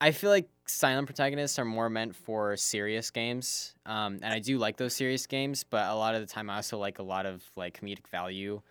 I 0.00 0.12
feel 0.12 0.30
like 0.30 0.48
silent 0.66 1.06
protagonists 1.06 1.58
are 1.58 1.64
more 1.64 1.88
meant 1.90 2.14
for 2.16 2.56
serious 2.56 3.10
games, 3.10 3.74
um, 3.86 4.14
and 4.22 4.26
I 4.26 4.38
do 4.40 4.58
like 4.58 4.76
those 4.76 4.94
serious 4.94 5.26
games. 5.26 5.64
But 5.64 5.88
a 5.90 5.94
lot 5.94 6.14
of 6.14 6.20
the 6.20 6.26
time, 6.26 6.50
I 6.50 6.56
also 6.56 6.78
like 6.78 6.98
a 6.98 7.02
lot 7.02 7.26
of 7.26 7.44
like 7.56 7.80
comedic 7.80 8.08
value. 8.08 8.62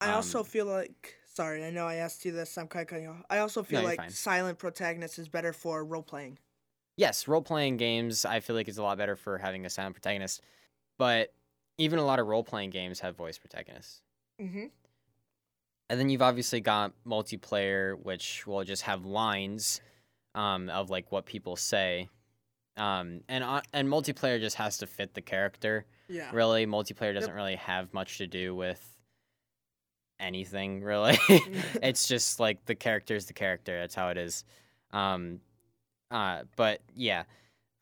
I 0.00 0.12
also 0.12 0.42
Um, 0.42 0.44
feel 0.44 0.66
like, 0.66 1.16
sorry, 1.32 1.64
I 1.64 1.70
know 1.70 1.86
I 1.86 1.96
asked 1.96 2.24
you 2.24 2.32
this. 2.32 2.56
I'm 2.58 2.68
kind 2.68 2.82
of 2.82 2.88
cutting 2.88 3.08
off. 3.08 3.22
I 3.30 3.38
also 3.38 3.62
feel 3.62 3.80
you're 3.80 3.88
like 3.88 3.98
fine. 3.98 4.10
silent 4.10 4.58
protagonist 4.58 5.18
is 5.18 5.28
better 5.28 5.52
for 5.52 5.84
role 5.84 6.02
playing. 6.02 6.38
yes, 6.96 7.26
role 7.28 7.42
playing 7.42 7.76
games 7.76 8.24
I 8.24 8.40
feel 8.40 8.56
like 8.56 8.68
is 8.68 8.78
a 8.78 8.82
lot 8.82 8.98
better 8.98 9.16
for 9.16 9.38
having 9.38 9.64
a 9.64 9.70
silent 9.70 9.94
protagonist, 9.94 10.42
but 10.98 11.32
even 11.78 11.98
a 11.98 12.04
lot 12.04 12.18
of 12.18 12.26
role 12.26 12.44
playing 12.44 12.70
games 12.70 13.00
have 13.00 13.16
voice 13.16 13.38
protagonists. 13.38 14.02
Mm-hmm. 14.40 14.66
And 15.88 15.98
then 15.98 16.08
you've 16.10 16.22
obviously 16.22 16.60
got 16.60 16.92
multiplayer, 17.06 17.98
which 18.00 18.46
will 18.46 18.62
just 18.64 18.82
have 18.82 19.04
lines 19.04 19.80
um, 20.34 20.68
of 20.68 20.90
like 20.90 21.10
what 21.10 21.26
people 21.26 21.56
say, 21.56 22.08
um, 22.76 23.22
and 23.28 23.42
uh, 23.42 23.62
and 23.72 23.88
multiplayer 23.88 24.38
just 24.38 24.56
has 24.56 24.78
to 24.78 24.86
fit 24.86 25.14
the 25.14 25.20
character. 25.22 25.86
Yeah. 26.08 26.30
Really, 26.32 26.66
multiplayer 26.66 27.14
doesn't 27.14 27.34
really 27.34 27.56
have 27.56 27.92
much 27.92 28.18
to 28.18 28.26
do 28.26 28.54
with 28.54 28.96
anything. 30.20 30.82
Really, 30.82 31.18
it's 31.82 32.06
just 32.06 32.38
like 32.38 32.64
the 32.66 32.74
character 32.74 33.16
is 33.16 33.26
the 33.26 33.32
character. 33.32 33.78
That's 33.80 33.94
how 33.94 34.08
it 34.08 34.18
is. 34.18 34.44
Um, 34.92 35.40
uh, 36.10 36.42
but 36.56 36.80
yeah. 36.94 37.24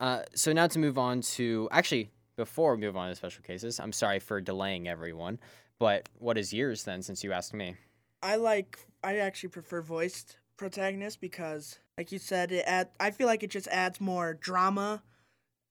Uh, 0.00 0.22
so 0.34 0.52
now 0.52 0.68
to 0.68 0.78
move 0.78 0.96
on 0.96 1.22
to 1.22 1.68
actually 1.72 2.10
before 2.36 2.76
we 2.76 2.80
move 2.80 2.96
on 2.96 3.08
to 3.10 3.16
special 3.16 3.42
cases, 3.42 3.80
I'm 3.80 3.92
sorry 3.92 4.20
for 4.20 4.40
delaying 4.40 4.88
everyone. 4.88 5.40
But 5.78 6.08
what 6.18 6.38
is 6.38 6.52
yours 6.52 6.84
then, 6.84 7.02
since 7.02 7.22
you 7.22 7.32
asked 7.32 7.52
me? 7.52 7.76
I 8.22 8.36
like. 8.36 8.78
I 9.04 9.18
actually 9.18 9.50
prefer 9.50 9.82
voiced 9.82 10.38
protagonists 10.56 11.18
because, 11.20 11.78
like 11.96 12.10
you 12.10 12.18
said, 12.18 12.52
it 12.52 12.64
add. 12.66 12.88
I 12.98 13.10
feel 13.10 13.26
like 13.26 13.42
it 13.42 13.50
just 13.50 13.68
adds 13.68 14.00
more 14.00 14.34
drama 14.34 15.02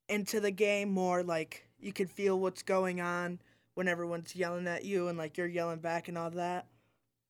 into 0.08 0.40
the 0.40 0.52
game. 0.52 0.90
More 0.90 1.24
like 1.24 1.68
you 1.80 1.94
can 1.94 2.08
feel 2.08 2.40
what's 2.40 2.64
going 2.64 3.02
on 3.02 3.40
when 3.78 3.88
everyone's 3.88 4.36
yelling 4.36 4.66
at 4.68 4.84
you 4.84 5.08
and 5.08 5.20
like 5.20 5.38
you're 5.38 5.46
yelling 5.46 5.78
back 5.78 6.08
and 6.08 6.18
all 6.18 6.32
that. 6.32 6.66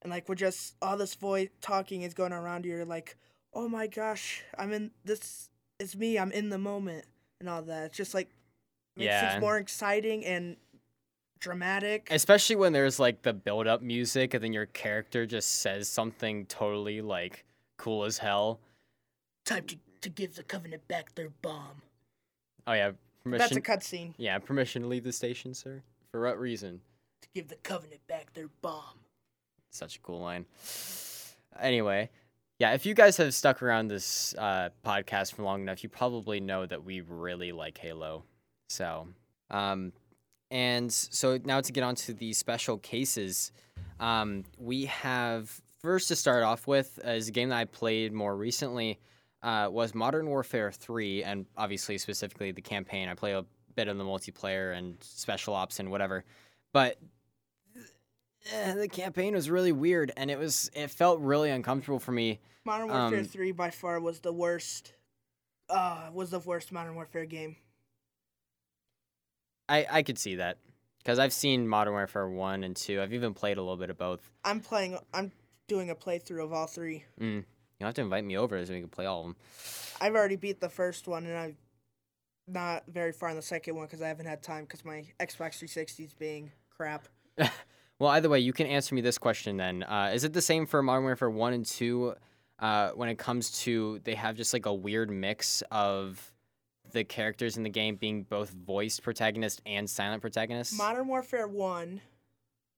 And 0.02 0.10
like 0.10 0.30
we're 0.30 0.36
just 0.36 0.76
all 0.82 0.96
this 0.96 1.14
voice 1.14 1.50
talking 1.60 2.04
is 2.04 2.14
going 2.14 2.32
around 2.32 2.64
you. 2.64 2.72
You're 2.72 2.86
like, 2.86 3.18
oh 3.54 3.68
my 3.68 3.86
gosh, 3.88 4.44
I'm 4.58 4.72
in 4.72 4.92
this. 5.04 5.50
It's 5.78 5.94
me. 5.94 6.18
I'm 6.18 6.32
in 6.32 6.48
the 6.48 6.58
moment 6.58 7.04
and 7.42 7.50
all 7.50 7.62
that. 7.64 7.88
It's 7.88 7.98
just 7.98 8.14
like 8.14 8.30
makes 8.96 9.08
Yeah. 9.08 9.30
things 9.32 9.42
more 9.42 9.58
exciting 9.58 10.24
and 10.24 10.56
dramatic. 11.42 12.08
Especially 12.12 12.56
when 12.56 12.72
there's 12.72 12.98
like 12.98 13.24
the 13.24 13.34
build 13.34 13.68
up 13.68 13.82
music 13.82 14.34
and 14.34 14.42
then 14.42 14.54
your 14.54 14.68
character 14.68 15.26
just 15.26 15.60
says 15.62 15.90
something 15.90 16.46
totally 16.46 17.02
like 17.02 17.44
cool 17.76 18.06
as 18.06 18.18
hell. 18.20 18.62
Time 19.44 19.66
to 19.66 19.76
to 20.00 20.10
give 20.10 20.36
the 20.36 20.44
Covenant 20.44 20.88
back 20.88 21.14
their 21.16 21.30
bomb. 21.42 21.82
Oh 22.66 22.72
yeah, 22.72 22.92
That's 22.92 23.50
permission. 23.50 23.58
a 23.58 23.62
cutscene. 23.62 24.14
yeah, 24.18 24.38
permission 24.40 24.84
to 24.84 24.88
leave 24.88 25.04
the 25.04 25.12
station, 25.12 25.54
sir. 25.54 25.82
For 26.12 26.22
what 26.22 26.40
reason? 26.40 26.82
to 27.22 27.28
give 27.34 27.48
the 27.48 27.56
Covenant 27.56 28.02
back 28.08 28.34
their 28.34 28.50
bomb. 28.62 29.00
Such 29.72 29.98
a 29.98 30.00
cool 30.00 30.22
line. 30.22 30.46
Anyway, 31.60 32.10
yeah, 32.60 32.74
if 32.74 32.86
you 32.86 32.94
guys 32.94 33.18
have 33.18 33.34
stuck 33.34 33.62
around 33.62 33.88
this 33.88 34.34
uh, 34.38 34.70
podcast 34.86 35.34
for 35.34 35.44
long 35.44 35.62
enough, 35.62 35.84
you 35.84 35.90
probably 35.90 36.40
know 36.40 36.66
that 36.66 36.84
we 36.84 37.02
really 37.02 37.52
like 37.52 37.78
Halo. 37.78 38.24
So, 38.70 39.08
um, 39.50 39.94
and 40.52 40.92
so 40.92 41.40
now 41.44 41.62
to 41.62 41.72
get 41.72 41.84
on 41.84 41.96
to 41.96 42.14
the 42.14 42.34
special 42.34 42.78
cases, 42.78 43.52
um, 44.00 44.44
we 44.58 44.86
have 44.86 45.62
first 45.80 46.08
to 46.10 46.16
start 46.16 46.44
off 46.44 46.68
with 46.68 47.00
uh, 47.06 47.12
is 47.12 47.28
a 47.28 47.32
game 47.32 47.50
that 47.50 47.58
I 47.58 47.66
played 47.66 48.14
more 48.14 48.36
recently. 48.36 49.00
Uh, 49.44 49.70
was 49.72 49.94
Modern 49.94 50.28
Warfare 50.28 50.72
3, 50.72 51.24
and 51.24 51.46
obviously 51.56 52.00
specifically 52.00 52.52
the 52.52 52.62
campaign. 52.62 53.08
I 53.08 53.14
play 53.14 53.34
a 53.34 53.46
bit 53.78 53.88
of 53.88 53.98
the 53.98 54.04
multiplayer 54.04 54.76
and 54.78 54.98
special 55.02 55.54
ops 55.54 55.80
and 55.80 55.90
whatever, 55.90 56.26
but 56.74 56.98
eh, 58.52 58.74
the 58.74 58.90
campaign 58.90 59.34
was 59.34 59.50
really 59.50 59.72
weird, 59.72 60.12
and 60.18 60.30
it 60.30 60.38
was 60.38 60.70
it 60.74 60.92
felt 60.92 61.22
really 61.22 61.50
uncomfortable 61.50 62.00
for 62.00 62.12
me. 62.12 62.42
Modern 62.66 62.90
Warfare 62.90 63.20
Um, 63.20 63.26
3 63.26 63.52
by 63.54 63.70
far 63.70 64.02
was 64.02 64.20
the 64.20 64.34
worst. 64.34 64.94
Uh, 65.70 66.10
was 66.12 66.32
the 66.32 66.40
worst 66.40 66.72
Modern 66.72 66.96
Warfare 66.96 67.26
game. 67.26 67.56
I 69.70 69.86
I 69.90 70.04
could 70.04 70.18
see 70.18 70.36
that 70.36 70.58
because 70.98 71.20
I've 71.20 71.34
seen 71.34 71.68
Modern 71.68 71.94
Warfare 71.94 72.28
1 72.28 72.64
and 72.64 72.76
2. 72.76 73.00
I've 73.00 73.14
even 73.14 73.34
played 73.34 73.58
a 73.58 73.62
little 73.62 73.78
bit 73.78 73.90
of 73.90 73.98
both. 73.98 74.30
I'm 74.44 74.60
playing. 74.60 74.98
I'm 75.14 75.32
doing 75.68 75.90
a 75.90 75.96
playthrough 75.96 76.44
of 76.44 76.52
all 76.52 76.68
three. 76.68 77.06
Mm. 77.22 77.46
You'll 77.80 77.88
have 77.88 77.96
to 77.96 78.02
invite 78.02 78.26
me 78.26 78.38
over 78.38 78.66
so 78.66 78.74
we 78.74 78.80
can 78.80 78.90
play 78.90 79.06
all 79.06 79.20
of 79.20 79.26
them. 79.28 79.36
I've 80.02 80.16
already 80.16 80.36
beat 80.36 80.62
the 80.62 80.70
first 80.70 81.08
one, 81.08 81.26
and 81.28 81.38
I'm 81.38 81.58
not 82.48 82.84
very 82.88 83.12
far 83.12 83.30
in 83.30 83.36
the 83.36 83.42
second 83.42 83.76
one 83.76 83.86
because 83.86 84.02
I 84.02 84.08
haven't 84.08 84.26
had 84.26 84.42
time 84.42 84.64
because 84.64 84.86
my 84.86 85.06
Xbox 85.20 85.60
360 85.60 86.04
is 86.04 86.14
being 86.14 86.52
crap. 86.70 87.08
Well, 88.00 88.12
either 88.12 88.30
way, 88.30 88.40
you 88.40 88.54
can 88.54 88.68
answer 88.68 88.94
me 88.94 89.02
this 89.02 89.18
question 89.18 89.58
then. 89.58 89.82
Uh, 89.82 90.12
is 90.14 90.24
it 90.24 90.32
the 90.32 90.42
same 90.42 90.68
for 90.68 90.84
Modern 90.84 91.04
Warfare 91.04 91.32
1 91.32 91.54
and 91.54 91.66
2 91.66 92.14
uh, 92.60 92.90
when 92.92 93.10
it 93.10 93.18
comes 93.18 93.64
to 93.64 94.00
they 94.04 94.14
have 94.14 94.36
just 94.36 94.54
like 94.54 94.68
a 94.68 94.74
weird 94.74 95.10
mix 95.10 95.64
of 95.72 96.32
the 96.92 97.04
characters 97.04 97.58
in 97.58 97.64
the 97.64 97.70
game 97.70 97.96
being 97.96 98.24
both 98.24 98.52
voiced 98.52 99.02
protagonist 99.02 99.62
and 99.66 99.90
silent 99.90 100.22
protagonist? 100.22 100.78
Modern 100.78 101.08
Warfare 101.08 101.48
1. 101.48 102.02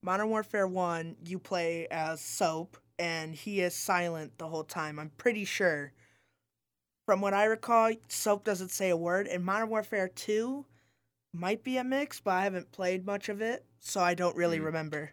Modern 0.01 0.29
Warfare 0.29 0.67
1, 0.67 1.17
you 1.25 1.37
play 1.37 1.85
as 1.91 2.21
Soap, 2.21 2.77
and 2.97 3.35
he 3.35 3.59
is 3.59 3.75
silent 3.75 4.37
the 4.37 4.47
whole 4.47 4.63
time. 4.63 4.97
I'm 4.99 5.11
pretty 5.17 5.43
sure. 5.43 5.91
From 7.09 7.21
what 7.21 7.33
I 7.33 7.45
recall, 7.45 7.91
Soap 8.07 8.43
doesn't 8.43 8.69
say 8.69 8.91
a 8.91 8.95
word. 8.95 9.25
And 9.25 9.43
Modern 9.43 9.69
Warfare 9.69 10.09
2 10.09 10.63
might 11.33 11.63
be 11.63 11.77
a 11.77 11.83
mix, 11.83 12.19
but 12.19 12.35
I 12.35 12.43
haven't 12.43 12.71
played 12.71 13.03
much 13.03 13.29
of 13.29 13.41
it, 13.41 13.65
so 13.79 13.99
I 13.99 14.13
don't 14.13 14.35
really 14.35 14.59
Mm. 14.59 14.65
remember. 14.65 15.11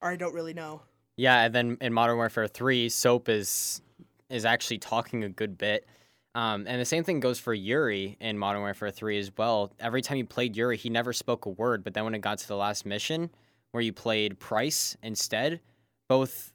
Or 0.00 0.08
I 0.08 0.16
don't 0.16 0.32
really 0.32 0.54
know. 0.54 0.80
Yeah, 1.18 1.42
and 1.42 1.54
then 1.54 1.76
in 1.82 1.92
Modern 1.92 2.16
Warfare 2.16 2.48
3, 2.48 2.88
Soap 2.88 3.28
is 3.28 3.82
is 4.30 4.46
actually 4.46 4.78
talking 4.78 5.22
a 5.22 5.28
good 5.28 5.58
bit. 5.58 5.86
Um, 6.34 6.66
and 6.66 6.80
the 6.80 6.86
same 6.86 7.04
thing 7.04 7.20
goes 7.20 7.38
for 7.38 7.52
Yuri 7.52 8.16
in 8.20 8.38
Modern 8.38 8.62
Warfare 8.62 8.90
3 8.90 9.18
as 9.18 9.30
well. 9.36 9.70
Every 9.78 10.00
time 10.00 10.16
you 10.16 10.24
played 10.24 10.56
Yuri, 10.56 10.78
he 10.78 10.88
never 10.88 11.12
spoke 11.12 11.44
a 11.44 11.50
word, 11.50 11.84
but 11.84 11.92
then 11.92 12.04
when 12.04 12.14
it 12.14 12.20
got 12.22 12.38
to 12.38 12.48
the 12.48 12.56
last 12.56 12.86
mission 12.86 13.28
where 13.72 13.82
you 13.82 13.92
played 13.92 14.38
Price 14.38 14.96
instead, 15.02 15.60
both 16.08 16.54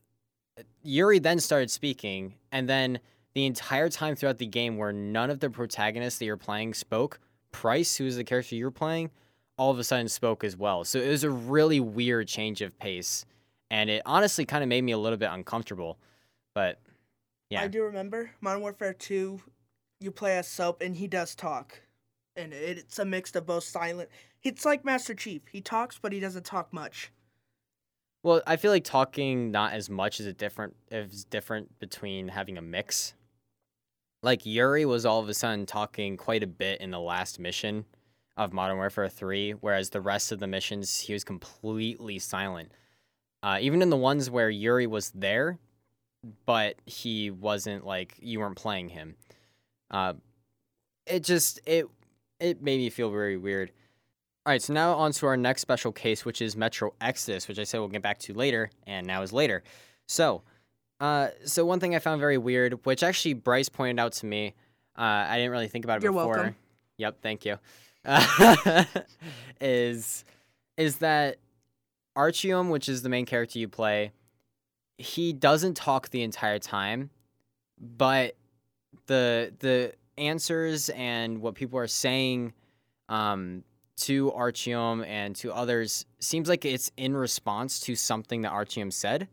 Yuri 0.81 1.19
then 1.19 1.39
started 1.39 1.69
speaking, 1.69 2.33
and 2.51 2.67
then 2.67 2.99
the 3.33 3.45
entire 3.45 3.89
time 3.89 4.15
throughout 4.15 4.37
the 4.37 4.45
game 4.45 4.77
where 4.77 4.91
none 4.91 5.29
of 5.29 5.39
the 5.39 5.49
protagonists 5.49 6.19
that 6.19 6.25
you're 6.25 6.37
playing 6.37 6.73
spoke, 6.73 7.19
Price, 7.51 7.95
who 7.97 8.05
is 8.05 8.15
the 8.15 8.23
character 8.23 8.55
you're 8.55 8.71
playing, 8.71 9.09
all 9.57 9.71
of 9.71 9.79
a 9.79 9.83
sudden 9.83 10.07
spoke 10.07 10.43
as 10.43 10.55
well. 10.55 10.83
So 10.83 10.99
it 10.99 11.09
was 11.09 11.23
a 11.23 11.29
really 11.29 11.79
weird 11.79 12.27
change 12.27 12.61
of 12.61 12.77
pace 12.79 13.25
and 13.71 13.89
it 13.89 14.01
honestly 14.05 14.45
kind 14.45 14.63
of 14.63 14.69
made 14.69 14.83
me 14.83 14.91
a 14.91 14.97
little 14.97 15.17
bit 15.17 15.29
uncomfortable. 15.31 15.97
But 16.55 16.79
yeah, 17.49 17.61
I 17.61 17.67
do 17.67 17.83
remember 17.83 18.31
Modern 18.41 18.61
Warfare 18.61 18.93
2, 18.93 19.39
you 19.99 20.11
play 20.11 20.37
as 20.37 20.47
Soap 20.47 20.81
and 20.81 20.95
he 20.95 21.07
does 21.07 21.35
talk. 21.35 21.79
And 22.35 22.53
it's 22.53 22.99
a 22.99 23.05
mix 23.05 23.35
of 23.35 23.45
both 23.45 23.65
silent. 23.65 24.09
It's 24.43 24.63
like 24.63 24.85
Master 24.85 25.13
Chief. 25.13 25.41
He 25.51 25.59
talks, 25.61 25.99
but 26.01 26.13
he 26.13 26.19
doesn't 26.19 26.45
talk 26.45 26.71
much. 26.71 27.11
well, 28.23 28.41
I 28.47 28.55
feel 28.55 28.71
like 28.71 28.85
talking 28.85 29.51
not 29.51 29.73
as 29.73 29.89
much 29.89 30.19
is 30.19 30.25
a 30.25 30.33
different 30.33 30.75
is 30.89 31.25
different 31.25 31.77
between 31.79 32.29
having 32.29 32.57
a 32.57 32.61
mix. 32.61 33.13
Like 34.21 34.45
Yuri 34.45 34.85
was 34.85 35.05
all 35.05 35.19
of 35.19 35.29
a 35.29 35.33
sudden 35.33 35.65
talking 35.65 36.17
quite 36.17 36.43
a 36.43 36.47
bit 36.47 36.81
in 36.81 36.91
the 36.91 36.99
last 36.99 37.39
mission 37.39 37.85
of 38.35 38.53
Modern 38.53 38.77
Warfare 38.77 39.09
3, 39.09 39.51
whereas 39.51 39.89
the 39.89 40.01
rest 40.01 40.31
of 40.31 40.39
the 40.39 40.47
missions 40.47 40.99
he 40.99 41.13
was 41.13 41.23
completely 41.23 42.19
silent. 42.19 42.71
Uh, 43.41 43.57
even 43.61 43.81
in 43.81 43.89
the 43.89 43.97
ones 43.97 44.29
where 44.29 44.49
Yuri 44.49 44.87
was 44.87 45.11
there, 45.11 45.57
but 46.45 46.75
he 46.85 47.31
wasn't 47.31 47.85
like 47.85 48.15
you 48.19 48.39
weren't 48.39 48.57
playing 48.57 48.89
him. 48.89 49.15
Uh, 49.89 50.13
it 51.05 51.23
just 51.23 51.59
it 51.65 51.85
it 52.39 52.61
made 52.61 52.79
me 52.79 52.89
feel 52.89 53.09
very 53.09 53.37
weird. 53.37 53.71
All 54.45 54.51
right, 54.51 54.61
so 54.61 54.73
now 54.73 54.93
on 54.93 55.11
to 55.13 55.27
our 55.27 55.37
next 55.37 55.61
special 55.61 55.91
case, 55.91 56.25
which 56.25 56.41
is 56.41 56.55
Metro 56.55 56.93
Exodus, 57.01 57.47
which 57.47 57.59
I 57.59 57.63
said 57.63 57.79
we'll 57.79 57.89
get 57.89 58.01
back 58.01 58.19
to 58.19 58.33
later, 58.33 58.69
and 58.87 59.05
now 59.05 59.21
is 59.21 59.33
later. 59.33 59.63
So, 60.07 60.43
uh, 60.99 61.29
so 61.45 61.65
one 61.65 61.79
thing 61.79 61.95
I 61.95 61.99
found 61.99 62.19
very 62.19 62.37
weird, 62.37 62.85
which 62.85 63.03
actually 63.03 63.33
Bryce 63.33 63.69
pointed 63.69 63.99
out 63.99 64.13
to 64.13 64.25
me, 64.25 64.53
uh, 64.97 65.01
I 65.01 65.37
didn't 65.37 65.51
really 65.51 65.67
think 65.67 65.85
about 65.85 65.97
it 65.97 66.03
You're 66.03 66.11
before. 66.11 66.35
welcome. 66.35 66.55
Yep, 66.97 67.21
thank 67.21 67.45
you. 67.45 67.57
Uh, 68.05 68.83
is 69.61 70.25
is 70.77 70.97
that 70.97 71.37
Artyom, 72.17 72.69
which 72.69 72.89
is 72.89 73.01
the 73.01 73.09
main 73.09 73.25
character 73.25 73.59
you 73.59 73.67
play, 73.67 74.11
he 74.97 75.31
doesn't 75.33 75.75
talk 75.75 76.09
the 76.09 76.23
entire 76.23 76.59
time, 76.59 77.09
but 77.79 78.35
the 79.07 79.53
the 79.59 79.93
answers 80.17 80.89
and 80.89 81.41
what 81.41 81.55
people 81.55 81.79
are 81.79 81.87
saying 81.87 82.53
um, 83.07 83.63
to 83.95 84.31
Artyom 84.31 85.05
and 85.05 85.35
to 85.37 85.53
others 85.53 86.05
seems 86.19 86.49
like 86.49 86.65
it's 86.65 86.91
in 86.97 87.15
response 87.15 87.79
to 87.81 87.95
something 87.95 88.41
that 88.41 88.51
Artyom 88.51 88.91
said, 88.91 89.27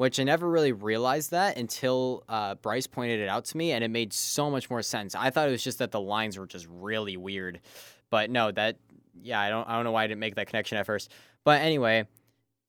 which 0.00 0.18
I 0.18 0.22
never 0.24 0.48
really 0.48 0.72
realized 0.72 1.32
that 1.32 1.58
until 1.58 2.24
uh, 2.26 2.54
Bryce 2.54 2.86
pointed 2.86 3.20
it 3.20 3.28
out 3.28 3.44
to 3.44 3.56
me, 3.58 3.72
and 3.72 3.84
it 3.84 3.88
made 3.88 4.14
so 4.14 4.50
much 4.50 4.70
more 4.70 4.80
sense. 4.80 5.14
I 5.14 5.28
thought 5.28 5.46
it 5.46 5.50
was 5.50 5.62
just 5.62 5.76
that 5.80 5.90
the 5.90 6.00
lines 6.00 6.38
were 6.38 6.46
just 6.46 6.66
really 6.70 7.18
weird, 7.18 7.60
but 8.08 8.30
no, 8.30 8.50
that 8.50 8.78
yeah, 9.20 9.38
I 9.38 9.50
don't 9.50 9.68
I 9.68 9.74
don't 9.74 9.84
know 9.84 9.92
why 9.92 10.04
I 10.04 10.06
didn't 10.06 10.20
make 10.20 10.36
that 10.36 10.46
connection 10.46 10.78
at 10.78 10.86
first, 10.86 11.12
but 11.44 11.60
anyway. 11.60 12.06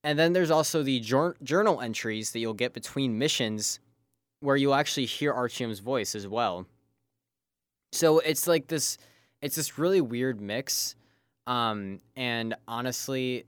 And 0.04 0.20
then 0.20 0.34
there's 0.34 0.52
also 0.52 0.84
the 0.84 1.00
jour- 1.00 1.38
journal 1.42 1.80
entries 1.80 2.34
that 2.34 2.40
you'll 2.40 2.54
get 2.54 2.74
between 2.74 3.18
missions 3.18 3.80
where 4.42 4.58
you'll 4.58 4.76
actually 4.76 5.06
hear 5.06 5.34
Artyom's 5.34 5.80
voice 5.80 6.16
as 6.16 6.28
well. 6.28 6.66
So 7.94 8.20
it's 8.20 8.46
like 8.46 8.68
this 8.68 8.98
it's 9.42 9.56
this 9.56 9.78
really 9.80 10.02
weird 10.02 10.42
mix. 10.42 10.98
Um, 11.48 12.02
and 12.18 12.56
honestly, 12.68 13.46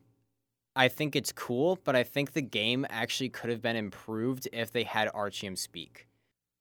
I 0.75 0.87
think 0.87 1.15
it's 1.15 1.31
cool, 1.31 1.79
but 1.83 1.95
I 1.95 2.03
think 2.03 2.33
the 2.33 2.41
game 2.41 2.85
actually 2.89 3.29
could 3.29 3.49
have 3.49 3.61
been 3.61 3.75
improved 3.75 4.47
if 4.51 4.71
they 4.71 4.83
had 4.83 5.07
Artyom 5.09 5.57
speak. 5.57 6.07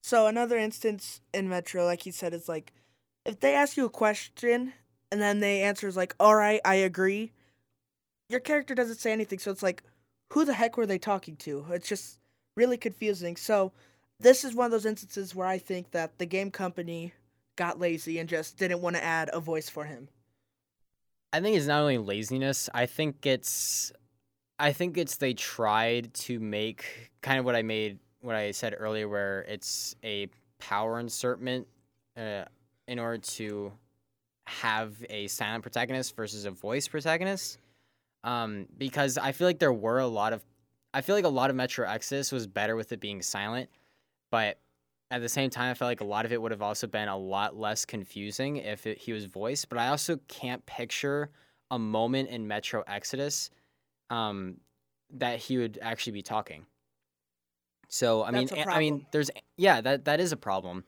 So 0.02 0.26
another 0.26 0.58
instance 0.58 1.20
in 1.32 1.48
Metro, 1.48 1.84
like 1.84 2.04
you 2.04 2.12
said, 2.12 2.34
is 2.34 2.48
like 2.48 2.72
if 3.24 3.40
they 3.40 3.54
ask 3.54 3.76
you 3.76 3.86
a 3.86 3.90
question 3.90 4.72
and 5.10 5.20
then 5.20 5.40
they 5.40 5.62
answer 5.62 5.86
is 5.86 5.96
like, 5.96 6.14
"All 6.18 6.34
right, 6.34 6.60
I 6.64 6.74
agree." 6.74 7.32
Your 8.28 8.40
character 8.40 8.74
doesn't 8.74 8.96
say 8.96 9.12
anything, 9.12 9.38
so 9.38 9.50
it's 9.50 9.62
like, 9.62 9.82
who 10.32 10.44
the 10.44 10.54
heck 10.54 10.76
were 10.76 10.86
they 10.86 10.98
talking 10.98 11.36
to? 11.36 11.66
It's 11.70 11.88
just 11.88 12.18
really 12.56 12.78
confusing. 12.78 13.36
So 13.36 13.72
this 14.18 14.44
is 14.44 14.54
one 14.54 14.66
of 14.66 14.70
those 14.72 14.86
instances 14.86 15.34
where 15.34 15.46
I 15.46 15.58
think 15.58 15.90
that 15.90 16.18
the 16.18 16.26
game 16.26 16.50
company 16.50 17.12
got 17.56 17.78
lazy 17.78 18.18
and 18.18 18.28
just 18.28 18.56
didn't 18.56 18.80
want 18.80 18.96
to 18.96 19.04
add 19.04 19.28
a 19.32 19.40
voice 19.40 19.68
for 19.68 19.84
him. 19.84 20.08
I 21.32 21.40
think 21.40 21.56
it's 21.56 21.66
not 21.66 21.80
only 21.80 21.98
laziness. 21.98 22.70
I 22.72 22.86
think 22.86 23.26
it's, 23.26 23.92
I 24.58 24.72
think 24.72 24.96
it's 24.96 25.16
they 25.16 25.34
tried 25.34 26.12
to 26.14 26.38
make 26.38 27.10
kind 27.20 27.38
of 27.38 27.44
what 27.44 27.56
I 27.56 27.62
made, 27.62 27.98
what 28.20 28.36
I 28.36 28.50
said 28.52 28.74
earlier, 28.78 29.08
where 29.08 29.42
it's 29.42 29.96
a 30.04 30.28
power 30.58 31.02
insertment, 31.02 31.66
uh, 32.16 32.44
in 32.86 32.98
order 32.98 33.18
to 33.18 33.72
have 34.46 34.94
a 35.08 35.26
silent 35.28 35.62
protagonist 35.62 36.14
versus 36.14 36.44
a 36.44 36.50
voice 36.50 36.86
protagonist. 36.88 37.58
Um, 38.24 38.66
because 38.78 39.18
I 39.18 39.32
feel 39.32 39.46
like 39.46 39.58
there 39.58 39.72
were 39.72 39.98
a 39.98 40.06
lot 40.06 40.32
of, 40.32 40.44
I 40.94 41.00
feel 41.00 41.16
like 41.16 41.24
a 41.24 41.28
lot 41.28 41.50
of 41.50 41.56
Metro 41.56 41.88
Exodus 41.88 42.30
was 42.30 42.46
better 42.46 42.76
with 42.76 42.92
it 42.92 43.00
being 43.00 43.22
silent, 43.22 43.68
but 44.30 44.58
at 45.10 45.20
the 45.20 45.28
same 45.28 45.50
time, 45.50 45.70
I 45.70 45.74
felt 45.74 45.90
like 45.90 46.00
a 46.00 46.04
lot 46.04 46.24
of 46.24 46.32
it 46.32 46.40
would 46.40 46.52
have 46.52 46.62
also 46.62 46.86
been 46.86 47.08
a 47.08 47.16
lot 47.16 47.56
less 47.56 47.84
confusing 47.84 48.56
if 48.56 48.86
it, 48.86 48.96
he 48.96 49.12
was 49.12 49.26
voiced. 49.26 49.68
But 49.68 49.78
I 49.78 49.88
also 49.88 50.18
can't 50.28 50.64
picture 50.64 51.30
a 51.70 51.78
moment 51.78 52.30
in 52.30 52.46
Metro 52.48 52.82
Exodus 52.86 53.50
um, 54.10 54.56
that 55.14 55.38
he 55.38 55.58
would 55.58 55.78
actually 55.82 56.12
be 56.12 56.22
talking. 56.22 56.66
So 57.88 58.24
I 58.24 58.30
mean, 58.30 58.46
That's 58.46 58.66
a- 58.66 58.70
I 58.70 58.78
mean, 58.78 59.06
there's 59.12 59.30
yeah, 59.56 59.80
that 59.80 60.06
that 60.06 60.20
is 60.20 60.32
a 60.32 60.36
problem. 60.36 60.84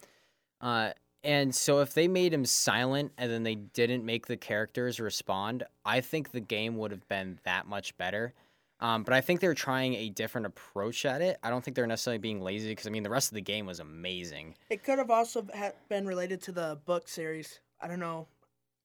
Uh, 0.60 0.90
and 1.22 1.54
so 1.54 1.80
if 1.80 1.94
they 1.94 2.08
made 2.08 2.32
him 2.32 2.44
silent 2.44 3.12
and 3.16 3.30
then 3.30 3.42
they 3.42 3.54
didn't 3.54 4.04
make 4.04 4.26
the 4.26 4.36
characters 4.36 5.00
respond, 5.00 5.64
I 5.84 6.00
think 6.00 6.32
the 6.32 6.40
game 6.40 6.76
would 6.76 6.90
have 6.90 7.06
been 7.08 7.38
that 7.44 7.66
much 7.66 7.96
better. 7.96 8.34
Um, 8.80 9.04
but 9.04 9.14
I 9.14 9.20
think 9.20 9.40
they're 9.40 9.54
trying 9.54 9.94
a 9.94 10.10
different 10.10 10.46
approach 10.46 11.06
at 11.06 11.22
it. 11.22 11.38
I 11.42 11.48
don't 11.48 11.64
think 11.64 11.74
they're 11.76 11.86
necessarily 11.86 12.18
being 12.18 12.42
lazy 12.42 12.68
because 12.70 12.86
I 12.86 12.90
mean 12.90 13.02
the 13.02 13.10
rest 13.10 13.30
of 13.30 13.34
the 13.34 13.40
game 13.40 13.66
was 13.66 13.80
amazing. 13.80 14.54
It 14.70 14.82
could 14.84 14.98
have 14.98 15.10
also 15.10 15.46
ha- 15.54 15.72
been 15.88 16.06
related 16.06 16.42
to 16.42 16.52
the 16.52 16.78
book 16.84 17.08
series. 17.08 17.60
I 17.80 17.86
don't 17.88 18.00
know. 18.00 18.26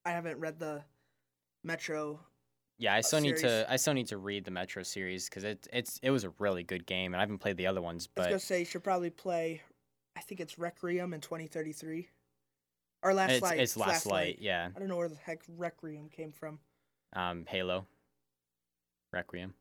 I 0.06 0.12
haven't 0.12 0.40
read 0.40 0.60
the 0.60 0.84
Metro. 1.64 2.20
Yeah, 2.80 2.96
I 2.96 3.02
still 3.02 3.20
need 3.20 3.38
series. 3.38 3.66
to 3.66 3.72
I 3.72 3.76
still 3.76 3.94
need 3.94 4.08
to 4.08 4.18
read 4.18 4.46
the 4.46 4.52
Metro 4.52 4.84
series 4.84 5.28
because 5.28 5.44
it 5.44 5.68
it's 5.74 6.00
it 6.02 6.12
was 6.12 6.24
a 6.24 6.32
really 6.40 6.64
good 6.64 6.86
game 6.86 7.14
and 7.14 7.18
I 7.18 7.24
haven't 7.24 7.40
played 7.40 7.58
the 7.58 7.68
other 7.68 7.82
ones. 7.82 8.08
I 8.16 8.22
was 8.22 8.28
gonna 8.28 8.40
say 8.40 8.60
you 8.60 8.66
should 8.66 8.84
probably 8.84 9.10
play. 9.10 9.62
I 10.16 10.22
think 10.22 10.40
it's 10.40 10.58
Requiem 10.58 11.14
in 11.14 11.22
2033, 11.22 12.08
or 13.04 13.14
Last 13.14 13.32
it's 13.32 13.42
Light. 13.42 13.60
it's 13.60 13.78
Last 13.78 14.06
Light, 14.06 14.38
yeah. 14.40 14.70
I 14.74 14.80
don't 14.80 14.88
know 14.88 14.98
where 14.98 15.10
the 15.10 15.16
heck 15.16 15.42
Requiem 15.58 16.10
came 16.10 16.32
from. 16.32 16.60
Um, 17.14 17.46
Halo, 17.48 17.86
Requiem. 19.12 19.54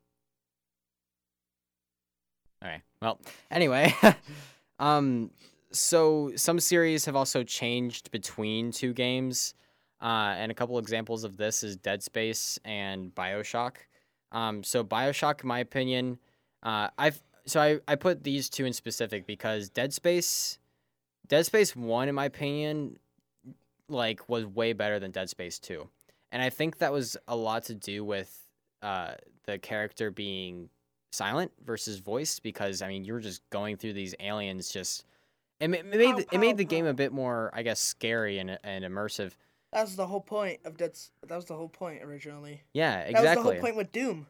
All 2.63 2.69
right. 2.69 2.83
Well, 3.03 3.21
anyway, 3.51 3.95
um, 4.79 5.31
so 5.73 6.33
some 6.37 6.61
series 6.61 7.05
have 7.05 7.17
also 7.17 7.43
changed 7.43 8.11
between 8.11 8.73
two 8.73 8.93
games, 8.93 9.55
uh, 10.01 10.35
and 10.37 10.51
a 10.51 10.55
couple 10.55 10.79
examples 10.79 11.25
of 11.25 11.37
this 11.37 11.63
is 11.63 11.77
Dead 11.77 12.03
Space 12.03 12.59
and 12.65 13.15
Bioshock. 13.15 13.77
Um, 14.33 14.63
so 14.63 14.85
Bioshock, 14.85 15.43
in 15.43 15.49
my 15.49 15.59
opinion, 15.61 16.19
uh, 16.63 16.89
I've 16.99 17.21
so 17.47 17.61
I, 17.61 17.81
I 17.89 17.95
put 17.95 18.25
these 18.25 18.51
two 18.51 18.67
in 18.67 18.73
specific 18.73 19.27
because 19.27 19.71
Dead 19.71 19.93
Space, 19.93 20.59
Dead 21.27 21.47
Space 21.47 21.75
One, 21.75 22.09
in 22.09 22.15
my 22.15 22.27
opinion, 22.27 22.99
like 23.89 24.29
was 24.29 24.45
way 24.45 24.75
better 24.75 24.99
than 24.99 25.11
Dead 25.11 25.31
Space 25.31 25.59
Two, 25.59 25.89
and 26.31 26.43
I 26.43 26.51
think 26.51 26.79
that 26.79 26.93
was 26.93 27.17
a 27.27 27.37
lot 27.37 27.65
to 27.65 27.75
do 27.75 28.05
with 28.05 28.39
uh, 28.83 29.13
the 29.47 29.59
character 29.59 30.11
being 30.11 30.69
silent 31.11 31.51
versus 31.65 31.99
voiced 31.99 32.43
because 32.43 32.83
I 32.83 32.89
mean 32.89 33.05
you 33.05 33.15
were 33.15 33.21
just 33.21 33.41
going 33.51 33.77
through 33.77 33.95
these 33.95 34.15
aliens 34.21 34.69
just 34.69 35.07
it, 35.59 35.69
ma- 35.69 35.79
it 35.79 35.87
made 35.87 36.17
the, 36.17 36.27
it 36.31 36.39
made 36.39 36.59
the 36.59 36.65
game 36.65 36.85
a 36.85 36.93
bit 36.93 37.13
more 37.13 37.51
I 37.55 37.63
guess 37.63 37.81
scary 37.81 38.39
and 38.39 38.59
and 38.63 38.85
immersive. 38.85 39.33
That 39.73 39.83
was 39.83 39.97
the 39.97 40.07
whole 40.07 40.21
point 40.21 40.61
of 40.65 40.77
Dead. 40.77 40.91
S- 40.91 41.11
That 41.27 41.37
was 41.37 41.45
the 41.47 41.55
whole 41.57 41.69
point 41.69 42.03
originally. 42.03 42.63
Yeah, 42.73 43.01
exactly. 43.01 43.13
That 43.13 43.37
was 43.37 43.45
the 43.45 43.53
whole 43.53 43.61
point 43.61 43.77
with 43.77 43.93
Doom. 43.93 44.27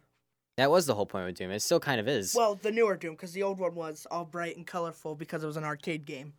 That 0.57 0.71
was 0.71 0.87
the 0.87 0.95
whole 0.97 1.07
point 1.07 1.27
with 1.27 1.37
Doom. 1.37 1.53
It 1.53 1.61
still 1.61 1.79
kind 1.79 2.01
of 2.01 2.09
is. 2.09 2.35
Well, 2.35 2.57
the 2.57 2.73
newer 2.73 2.97
Doom, 2.97 3.13
because 3.15 3.33
the 3.33 3.45
old 3.45 3.61
one 3.61 3.75
was 3.77 4.07
all 4.11 4.25
bright 4.25 4.57
and 4.57 4.67
colorful 4.67 5.15
because 5.15 5.45
it 5.45 5.47
was 5.47 5.57
an 5.57 5.63
arcade 5.65 6.05
game. 6.05 6.33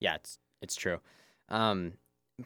yeah, 0.00 0.14
it's 0.16 0.38
it's 0.62 0.76
true. 0.76 1.00
Um, 1.48 1.94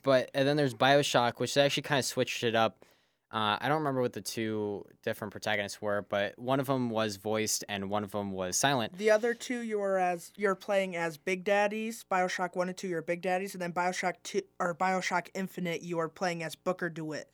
but 0.03 0.31
and 0.35 0.47
then 0.49 0.57
there's 0.57 0.75
Bioshock, 0.75 1.39
which 1.39 1.57
actually 1.57 1.83
kind 1.83 1.99
of 1.99 2.05
switched 2.07 2.43
it 2.45 2.55
up. 2.55 2.85
Uh, 3.31 3.59
I 3.61 3.69
don't 3.69 3.81
remember 3.81 4.01
what 4.01 4.15
the 4.15 4.23
two 4.23 4.87
different 5.03 5.33
protagonists 5.33 5.83
were, 5.83 6.07
but 6.09 6.39
one 6.39 6.61
of 6.61 6.67
them 6.67 6.89
was 6.89 7.17
voiced 7.17 7.63
and 7.69 7.91
one 7.91 8.03
of 8.03 8.11
them 8.11 8.33
was 8.33 8.57
silent. 8.57 8.97
The 8.97 9.11
other 9.11 9.35
two, 9.35 9.61
you 9.61 9.79
were 9.79 9.99
as 9.99 10.33
you're 10.37 10.55
playing 10.55 10.97
as 10.97 11.19
Big 11.19 11.45
Daddies. 11.45 12.07
Bioshock 12.11 12.57
One 12.57 12.69
and 12.69 12.77
Two, 12.77 12.89
you're 12.89 13.03
Big 13.03 13.21
Daddies, 13.21 13.55
and 13.55 13.61
then 13.61 13.73
Bioshock 13.73 14.15
Two 14.23 14.41
or 14.59 14.75
Bioshock 14.75 15.29
Infinite, 15.35 15.83
you 15.83 15.99
are 15.99 16.09
playing 16.09 16.43
as 16.43 16.55
Booker 16.55 16.89
DeWitt. 16.89 17.31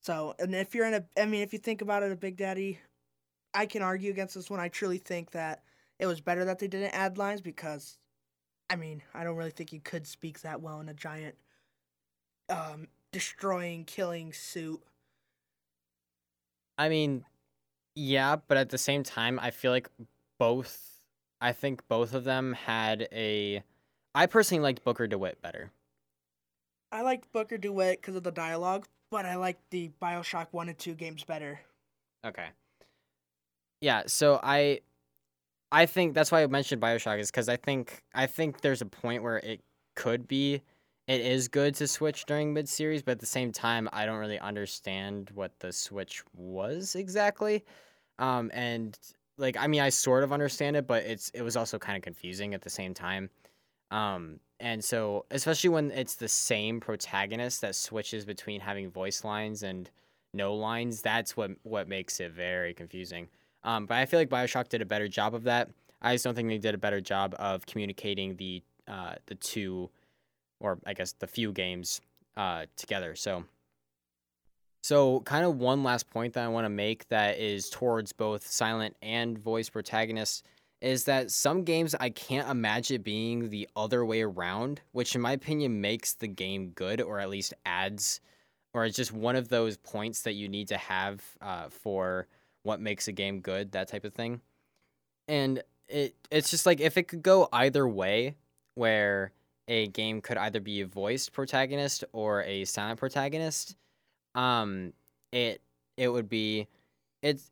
So, 0.00 0.34
and 0.38 0.54
if 0.54 0.74
you're 0.74 0.86
in 0.86 0.94
a, 0.94 1.04
I 1.20 1.26
mean, 1.26 1.42
if 1.42 1.52
you 1.52 1.58
think 1.58 1.82
about 1.82 2.02
it, 2.02 2.10
a 2.10 2.16
Big 2.16 2.38
Daddy, 2.38 2.78
I 3.52 3.66
can 3.66 3.82
argue 3.82 4.10
against 4.10 4.34
this 4.34 4.48
one. 4.48 4.58
I 4.58 4.68
truly 4.68 4.98
think 4.98 5.32
that 5.32 5.64
it 5.98 6.06
was 6.06 6.22
better 6.22 6.46
that 6.46 6.58
they 6.58 6.66
didn't 6.66 6.94
add 6.94 7.18
lines 7.18 7.42
because, 7.42 7.98
I 8.70 8.76
mean, 8.76 9.02
I 9.12 9.22
don't 9.22 9.36
really 9.36 9.50
think 9.50 9.70
you 9.70 9.80
could 9.80 10.06
speak 10.06 10.40
that 10.40 10.62
well 10.62 10.80
in 10.80 10.88
a 10.88 10.94
giant, 10.94 11.34
um, 12.48 12.88
destroying, 13.12 13.84
killing 13.84 14.32
suit. 14.32 14.80
I 16.78 16.88
mean, 16.88 17.24
Yeah, 17.94 18.36
but 18.48 18.56
at 18.56 18.70
the 18.70 18.78
same 18.78 19.02
time, 19.02 19.38
I 19.40 19.50
feel 19.50 19.70
like 19.70 19.88
both. 20.38 21.00
I 21.40 21.52
think 21.52 21.86
both 21.88 22.14
of 22.14 22.24
them 22.24 22.54
had 22.54 23.08
a. 23.12 23.62
I 24.14 24.26
personally 24.26 24.62
liked 24.62 24.84
Booker 24.84 25.06
DeWitt 25.06 25.42
better. 25.42 25.70
I 26.92 27.02
liked 27.02 27.32
Booker 27.32 27.58
DeWitt 27.58 28.00
because 28.00 28.16
of 28.16 28.22
the 28.22 28.30
dialogue, 28.30 28.86
but 29.10 29.26
I 29.26 29.34
like 29.36 29.58
the 29.70 29.90
Bioshock 30.00 30.48
one 30.52 30.68
and 30.68 30.78
two 30.78 30.94
games 30.94 31.24
better. 31.24 31.60
Okay. 32.24 32.46
Yeah, 33.80 34.04
so 34.06 34.40
I 34.42 34.80
I 35.70 35.86
think 35.86 36.14
that's 36.14 36.32
why 36.32 36.42
I 36.42 36.46
mentioned 36.46 36.80
BioShock 36.80 37.18
is 37.18 37.30
cuz 37.30 37.48
I 37.48 37.56
think 37.56 38.02
I 38.14 38.26
think 38.26 38.60
there's 38.60 38.80
a 38.80 38.86
point 38.86 39.22
where 39.22 39.38
it 39.38 39.60
could 39.94 40.26
be 40.26 40.62
it 41.06 41.20
is 41.20 41.48
good 41.48 41.74
to 41.76 41.86
switch 41.86 42.24
during 42.26 42.52
mid 42.52 42.68
series, 42.68 43.02
but 43.02 43.12
at 43.12 43.20
the 43.20 43.26
same 43.26 43.52
time 43.52 43.88
I 43.92 44.06
don't 44.06 44.18
really 44.18 44.38
understand 44.38 45.30
what 45.34 45.58
the 45.60 45.72
switch 45.72 46.22
was 46.34 46.94
exactly. 46.94 47.64
Um 48.18 48.50
and 48.54 48.98
like 49.36 49.56
I 49.58 49.66
mean 49.66 49.80
I 49.80 49.90
sort 49.90 50.24
of 50.24 50.32
understand 50.32 50.76
it, 50.76 50.86
but 50.86 51.04
it's 51.04 51.30
it 51.30 51.42
was 51.42 51.56
also 51.56 51.78
kind 51.78 51.96
of 51.96 52.02
confusing 52.02 52.54
at 52.54 52.62
the 52.62 52.70
same 52.70 52.94
time. 52.94 53.30
Um 53.90 54.40
and 54.60 54.82
so 54.82 55.26
especially 55.30 55.70
when 55.70 55.90
it's 55.90 56.14
the 56.14 56.28
same 56.28 56.80
protagonist 56.80 57.60
that 57.60 57.74
switches 57.74 58.24
between 58.24 58.60
having 58.60 58.90
voice 58.90 59.24
lines 59.24 59.62
and 59.62 59.90
no 60.32 60.54
lines, 60.54 61.02
that's 61.02 61.36
what 61.36 61.52
what 61.62 61.88
makes 61.88 62.20
it 62.20 62.32
very 62.32 62.74
confusing. 62.74 63.28
Um, 63.62 63.86
but 63.86 63.96
I 63.96 64.06
feel 64.06 64.20
like 64.20 64.28
Bioshock 64.28 64.68
did 64.68 64.82
a 64.82 64.86
better 64.86 65.08
job 65.08 65.34
of 65.34 65.44
that. 65.44 65.70
I 66.02 66.14
just 66.14 66.24
don't 66.24 66.34
think 66.34 66.48
they 66.48 66.58
did 66.58 66.74
a 66.74 66.78
better 66.78 67.00
job 67.00 67.34
of 67.38 67.64
communicating 67.66 68.36
the 68.36 68.62
uh, 68.86 69.14
the 69.26 69.34
two, 69.36 69.90
or 70.64 70.78
I 70.86 70.94
guess 70.94 71.12
the 71.12 71.26
few 71.26 71.52
games 71.52 72.00
uh, 72.36 72.64
together. 72.76 73.14
So, 73.14 73.44
so 74.82 75.20
kind 75.20 75.44
of 75.44 75.58
one 75.58 75.82
last 75.82 76.08
point 76.10 76.32
that 76.34 76.44
I 76.44 76.48
want 76.48 76.64
to 76.64 76.70
make 76.70 77.06
that 77.08 77.38
is 77.38 77.68
towards 77.68 78.12
both 78.12 78.46
silent 78.46 78.96
and 79.02 79.38
voice 79.38 79.68
protagonists 79.68 80.42
is 80.80 81.04
that 81.04 81.30
some 81.30 81.64
games 81.64 81.94
I 81.98 82.10
can't 82.10 82.48
imagine 82.48 83.02
being 83.02 83.50
the 83.50 83.68
other 83.76 84.04
way 84.04 84.22
around, 84.22 84.80
which 84.92 85.14
in 85.14 85.20
my 85.20 85.32
opinion 85.32 85.80
makes 85.80 86.14
the 86.14 86.28
game 86.28 86.70
good 86.70 87.00
or 87.00 87.20
at 87.20 87.30
least 87.30 87.54
adds, 87.64 88.20
or 88.72 88.84
it's 88.84 88.96
just 88.96 89.12
one 89.12 89.36
of 89.36 89.48
those 89.48 89.76
points 89.76 90.22
that 90.22 90.32
you 90.32 90.48
need 90.48 90.68
to 90.68 90.76
have 90.76 91.22
uh, 91.40 91.68
for 91.68 92.26
what 92.62 92.80
makes 92.80 93.08
a 93.08 93.12
game 93.12 93.40
good, 93.40 93.72
that 93.72 93.88
type 93.88 94.04
of 94.04 94.12
thing. 94.12 94.40
And 95.28 95.62
it 95.88 96.14
it's 96.30 96.50
just 96.50 96.66
like 96.66 96.80
if 96.80 96.96
it 96.96 97.08
could 97.08 97.22
go 97.22 97.48
either 97.52 97.86
way, 97.86 98.36
where 98.74 99.32
a 99.68 99.88
game 99.88 100.20
could 100.20 100.36
either 100.36 100.60
be 100.60 100.80
a 100.82 100.86
voiced 100.86 101.32
protagonist 101.32 102.04
or 102.12 102.42
a 102.42 102.64
silent 102.64 102.98
protagonist, 102.98 103.76
um, 104.34 104.92
it 105.32 105.62
it 105.96 106.08
would 106.08 106.28
be 106.28 106.68
it's 107.22 107.50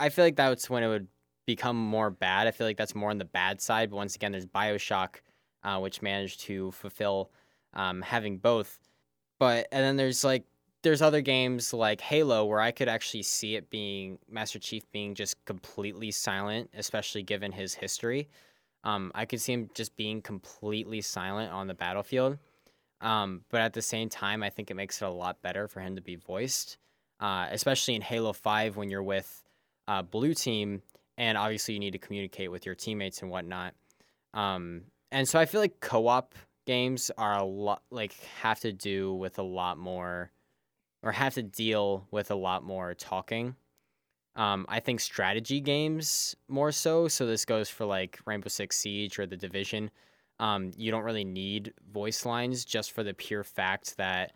I 0.00 0.08
feel 0.10 0.24
like 0.24 0.36
that's 0.36 0.70
when 0.70 0.82
it 0.82 0.88
would 0.88 1.08
become 1.46 1.76
more 1.76 2.10
bad. 2.10 2.46
I 2.46 2.50
feel 2.50 2.66
like 2.66 2.76
that's 2.76 2.94
more 2.94 3.10
on 3.10 3.18
the 3.18 3.24
bad 3.24 3.60
side. 3.60 3.90
But 3.90 3.96
once 3.96 4.14
again, 4.16 4.32
there's 4.32 4.46
Bioshock, 4.46 5.16
uh, 5.64 5.80
which 5.80 6.02
managed 6.02 6.40
to 6.42 6.70
fulfill 6.72 7.30
um, 7.74 8.02
having 8.02 8.38
both. 8.38 8.78
But 9.38 9.68
and 9.72 9.82
then 9.84 9.96
there's 9.96 10.24
like 10.24 10.44
there's 10.82 11.02
other 11.02 11.20
games 11.20 11.72
like 11.72 12.00
Halo 12.00 12.44
where 12.44 12.60
I 12.60 12.70
could 12.70 12.88
actually 12.88 13.22
see 13.22 13.56
it 13.56 13.70
being 13.70 14.18
Master 14.28 14.58
Chief 14.58 14.90
being 14.92 15.14
just 15.14 15.44
completely 15.44 16.10
silent, 16.10 16.70
especially 16.74 17.22
given 17.22 17.52
his 17.52 17.74
history. 17.74 18.28
Um, 18.84 19.12
I 19.14 19.24
could 19.24 19.40
see 19.40 19.52
him 19.52 19.70
just 19.74 19.96
being 19.96 20.22
completely 20.22 21.00
silent 21.00 21.52
on 21.52 21.66
the 21.66 21.74
battlefield. 21.74 22.38
Um, 23.00 23.42
but 23.50 23.60
at 23.60 23.72
the 23.72 23.82
same 23.82 24.08
time, 24.08 24.42
I 24.42 24.50
think 24.50 24.70
it 24.70 24.74
makes 24.74 25.00
it 25.00 25.04
a 25.04 25.10
lot 25.10 25.40
better 25.42 25.68
for 25.68 25.80
him 25.80 25.96
to 25.96 26.02
be 26.02 26.16
voiced, 26.16 26.78
uh, 27.20 27.46
especially 27.50 27.94
in 27.94 28.02
Halo 28.02 28.32
5 28.32 28.76
when 28.76 28.90
you're 28.90 29.02
with 29.02 29.44
uh, 29.86 30.02
Blue 30.02 30.34
Team, 30.34 30.82
and 31.16 31.38
obviously 31.38 31.74
you 31.74 31.80
need 31.80 31.92
to 31.92 31.98
communicate 31.98 32.50
with 32.50 32.66
your 32.66 32.74
teammates 32.74 33.22
and 33.22 33.30
whatnot. 33.30 33.74
Um, 34.34 34.82
and 35.12 35.28
so 35.28 35.38
I 35.38 35.46
feel 35.46 35.60
like 35.60 35.80
co 35.80 36.08
op 36.08 36.34
games 36.66 37.10
are 37.16 37.38
a 37.38 37.44
lot, 37.44 37.82
like, 37.90 38.14
have 38.42 38.60
to 38.60 38.72
do 38.72 39.14
with 39.14 39.38
a 39.38 39.42
lot 39.42 39.78
more 39.78 40.30
or 41.02 41.12
have 41.12 41.34
to 41.34 41.42
deal 41.42 42.06
with 42.10 42.30
a 42.30 42.34
lot 42.34 42.64
more 42.64 42.94
talking. 42.94 43.54
Um, 44.38 44.64
I 44.68 44.80
think 44.80 45.00
strategy 45.00 45.60
games 45.60 46.34
more 46.48 46.72
so. 46.72 47.08
So 47.08 47.26
this 47.26 47.44
goes 47.44 47.68
for 47.68 47.84
like 47.84 48.18
Rainbow 48.24 48.48
Six 48.48 48.78
Siege 48.78 49.18
or 49.18 49.26
The 49.26 49.36
Division. 49.36 49.90
Um, 50.38 50.70
you 50.76 50.90
don't 50.90 51.02
really 51.02 51.24
need 51.24 51.74
voice 51.92 52.24
lines 52.24 52.64
just 52.64 52.92
for 52.92 53.02
the 53.02 53.12
pure 53.12 53.42
fact 53.42 53.96
that 53.96 54.32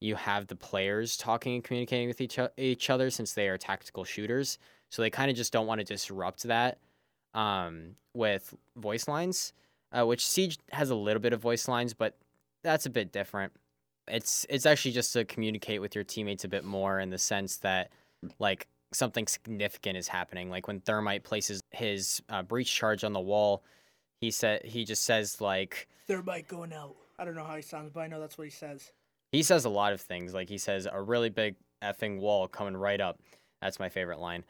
you 0.00 0.14
have 0.14 0.46
the 0.46 0.56
players 0.56 1.16
talking 1.16 1.54
and 1.54 1.64
communicating 1.64 2.06
with 2.06 2.20
each, 2.20 2.38
each 2.58 2.90
other 2.90 3.08
since 3.08 3.32
they 3.32 3.48
are 3.48 3.56
tactical 3.56 4.04
shooters. 4.04 4.58
So 4.90 5.00
they 5.00 5.10
kind 5.10 5.30
of 5.30 5.36
just 5.36 5.52
don't 5.52 5.66
want 5.66 5.80
to 5.80 5.84
disrupt 5.84 6.42
that 6.44 6.78
um, 7.32 7.96
with 8.12 8.54
voice 8.76 9.08
lines, 9.08 9.54
uh, 9.90 10.04
which 10.06 10.26
Siege 10.26 10.58
has 10.70 10.90
a 10.90 10.94
little 10.94 11.20
bit 11.20 11.32
of 11.32 11.40
voice 11.40 11.66
lines, 11.66 11.94
but 11.94 12.18
that's 12.62 12.84
a 12.84 12.90
bit 12.90 13.10
different 13.10 13.52
it's 14.08 14.46
it's 14.48 14.66
actually 14.66 14.92
just 14.92 15.12
to 15.12 15.24
communicate 15.24 15.80
with 15.80 15.94
your 15.94 16.04
teammates 16.04 16.44
a 16.44 16.48
bit 16.48 16.64
more 16.64 17.00
in 17.00 17.10
the 17.10 17.18
sense 17.18 17.56
that 17.58 17.90
like 18.38 18.68
something 18.92 19.26
significant 19.26 19.96
is 19.96 20.08
happening. 20.08 20.50
Like 20.50 20.66
when 20.68 20.80
Thermite 20.80 21.24
places 21.24 21.62
his 21.70 22.22
uh, 22.28 22.42
breach 22.42 22.72
charge 22.72 23.04
on 23.04 23.12
the 23.12 23.20
wall, 23.20 23.62
he 24.20 24.30
said 24.30 24.64
he 24.64 24.84
just 24.84 25.04
says 25.04 25.40
like 25.40 25.88
Thermite 26.06 26.48
going 26.48 26.72
out. 26.72 26.96
I 27.18 27.24
don't 27.24 27.34
know 27.34 27.44
how 27.44 27.56
he 27.56 27.62
sounds, 27.62 27.90
but 27.90 28.00
I 28.00 28.06
know 28.06 28.20
that's 28.20 28.38
what 28.38 28.44
he 28.44 28.50
says. 28.50 28.92
He 29.32 29.42
says 29.42 29.64
a 29.64 29.70
lot 29.70 29.92
of 29.92 30.00
things. 30.00 30.34
Like 30.34 30.48
he 30.48 30.58
says 30.58 30.86
a 30.90 31.00
really 31.00 31.30
big 31.30 31.56
effing 31.82 32.20
wall 32.20 32.48
coming 32.48 32.76
right 32.76 33.00
up. 33.00 33.20
That's 33.60 33.78
my 33.78 33.88
favorite 33.88 34.18
line. 34.20 34.44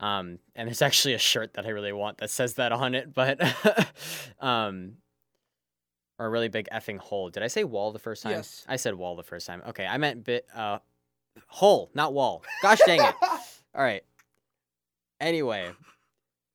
Um, 0.00 0.38
and 0.56 0.66
there's 0.66 0.82
actually 0.82 1.14
a 1.14 1.18
shirt 1.18 1.54
that 1.54 1.64
I 1.64 1.68
really 1.68 1.92
want 1.92 2.18
that 2.18 2.30
says 2.30 2.54
that 2.54 2.72
on 2.72 2.94
it, 2.94 3.14
but 3.14 3.40
um, 4.40 4.94
or 6.18 6.26
a 6.26 6.30
really 6.30 6.48
big 6.48 6.68
effing 6.72 6.98
hole. 6.98 7.30
Did 7.30 7.42
I 7.42 7.46
say 7.46 7.62
wall 7.62 7.92
the 7.92 7.98
first 8.00 8.24
time? 8.24 8.32
Yes. 8.32 8.64
I 8.68 8.76
said 8.76 8.94
wall 8.94 9.16
the 9.16 9.22
first 9.22 9.46
time. 9.46 9.62
Okay, 9.68 9.86
I 9.86 9.98
meant 9.98 10.24
bit 10.24 10.46
uh 10.54 10.78
hole, 11.46 11.90
not 11.94 12.12
wall. 12.14 12.42
Gosh 12.62 12.80
dang 12.84 13.00
it. 13.00 13.14
All 13.74 13.82
right. 13.82 14.04
Anyway, 15.20 15.70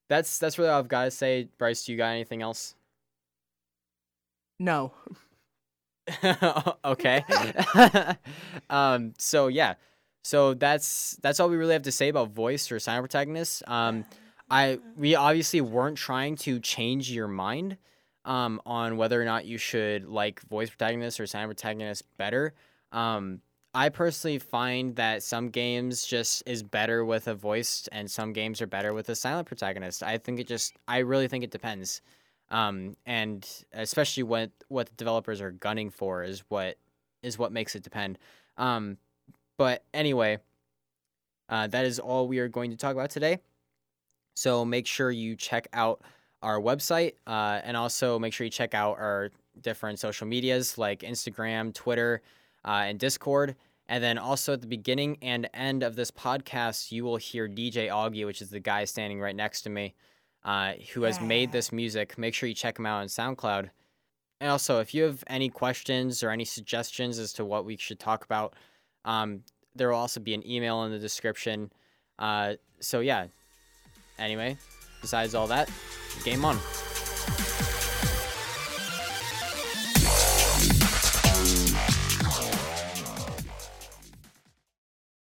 that's 0.10 0.40
that's 0.40 0.58
really 0.58 0.70
all 0.70 0.80
I've 0.80 0.88
got 0.88 1.06
to 1.06 1.12
say. 1.12 1.50
Bryce, 1.58 1.86
do 1.86 1.92
you 1.92 1.98
got 1.98 2.10
anything 2.10 2.42
else? 2.42 2.76
No. 4.60 4.94
okay. 6.86 7.24
um. 8.70 9.14
So 9.18 9.48
yeah. 9.48 9.76
So 10.24 10.54
that's 10.54 11.18
that's 11.22 11.40
all 11.40 11.50
we 11.50 11.56
really 11.56 11.74
have 11.74 11.84
to 11.84 11.92
say 11.92 12.10
about 12.10 12.32
voice 12.32 12.72
or 12.72 12.80
silent 12.80 13.10
protagonists. 13.10 13.64
Um, 13.66 14.06
I 14.50 14.80
we 14.98 15.16
obviously 15.16 15.62
weren't 15.62 15.98
trying 15.98 16.36
to 16.38 16.60
change 16.60 17.12
your 17.12 17.28
mind 17.28 17.78
um, 18.26 18.62
on 18.66 18.98
whether 18.98 19.22
or 19.22 19.26
not 19.26 19.46
you 19.46 19.58
should 19.58 20.06
like 20.06 20.42
voice 20.42 20.70
protagonists 20.70 21.20
or 21.20 21.28
silent 21.28 21.58
protagonists 21.58 22.04
better. 22.18 22.54
Um, 22.92 23.42
I 23.74 23.90
personally 23.90 24.40
find 24.40 24.96
that 24.96 25.22
some 25.22 25.50
games 25.50 26.06
just 26.06 26.42
is 26.46 26.64
better 26.64 27.06
with 27.06 27.28
a 27.28 27.36
voice, 27.36 27.88
and 27.92 28.10
some 28.10 28.34
games 28.34 28.62
are 28.62 28.68
better 28.68 28.94
with 28.94 29.10
a 29.10 29.16
silent 29.16 29.48
protagonist. 29.48 30.02
I 30.02 30.18
think 30.18 30.40
it 30.40 30.48
just, 30.48 30.74
I 30.88 31.00
really 31.00 31.28
think 31.28 31.44
it 31.44 31.52
depends, 31.52 32.02
um, 32.50 32.96
and 33.06 33.48
especially 33.74 34.24
what 34.24 34.52
what 34.70 34.88
the 34.88 34.96
developers 34.96 35.42
are 35.42 35.52
gunning 35.52 35.90
for 35.92 36.24
is 36.24 36.44
what 36.50 36.78
is 37.22 37.38
what 37.38 37.52
makes 37.52 37.76
it 37.76 37.84
depend. 37.84 38.18
Um, 38.58 38.98
but 39.58 39.84
anyway, 39.94 40.40
uh, 41.50 41.68
that 41.68 41.86
is 41.86 42.00
all 42.00 42.28
we 42.28 42.40
are 42.40 42.48
going 42.48 42.72
to 42.72 42.78
talk 42.78 42.94
about 42.94 43.10
today. 43.10 43.40
So 44.36 44.64
make 44.66 44.88
sure 44.88 45.12
you 45.12 45.36
check 45.36 45.68
out 45.74 46.02
our 46.42 46.60
website, 46.60 47.14
uh, 47.28 47.60
and 47.64 47.76
also 47.76 48.18
make 48.18 48.34
sure 48.34 48.46
you 48.46 48.52
check 48.52 48.74
out 48.74 48.98
our 48.98 49.32
different 49.62 50.00
social 50.00 50.26
medias 50.28 50.78
like 50.78 51.02
Instagram, 51.02 51.74
Twitter, 51.74 52.22
uh, 52.66 52.86
and 52.86 53.00
Discord. 53.00 53.56
And 53.90 54.04
then 54.04 54.18
also 54.18 54.54
at 54.54 54.62
the 54.62 54.68
beginning 54.68 55.18
and 55.22 55.50
end 55.54 55.82
of 55.82 55.96
this 55.96 56.12
podcast, 56.12 56.92
you 56.92 57.06
will 57.06 57.18
hear 57.18 57.48
DJ 57.48 57.88
Augie, 57.88 58.26
which 58.26 58.42
is 58.42 58.50
the 58.50 58.60
guy 58.60 58.84
standing 58.86 59.22
right 59.22 59.36
next 59.36 59.62
to 59.62 59.70
me, 59.70 59.96
uh, 60.44 60.74
who 60.94 61.04
has 61.04 61.22
made 61.22 61.52
this 61.52 61.72
music. 61.72 62.18
Make 62.18 62.34
sure 62.34 62.50
you 62.50 62.56
check 62.56 62.78
him 62.78 62.86
out 62.86 63.02
on 63.02 63.08
SoundCloud. 63.08 63.70
And 64.40 64.52
also, 64.52 64.80
if 64.80 64.94
you 64.94 65.04
have 65.04 65.24
any 65.28 65.50
questions 65.50 66.22
or 66.22 66.30
any 66.30 66.46
suggestions 66.46 67.18
as 67.18 67.34
to 67.34 67.46
what 67.46 67.66
we 67.66 67.78
should 67.78 68.00
talk 68.00 68.26
about, 68.26 68.56
um, 69.06 69.42
there 69.76 69.90
will 69.90 69.98
also 69.98 70.20
be 70.20 70.34
an 70.34 70.46
email 70.48 70.84
in 70.84 70.92
the 70.92 71.00
description. 71.00 71.72
Uh, 72.20 72.54
so, 72.80 73.00
yeah. 73.00 73.28
Anyway, 74.20 74.58
besides 75.02 75.34
all 75.34 75.48
that, 75.48 75.70
game 76.24 76.44
on. 76.44 76.58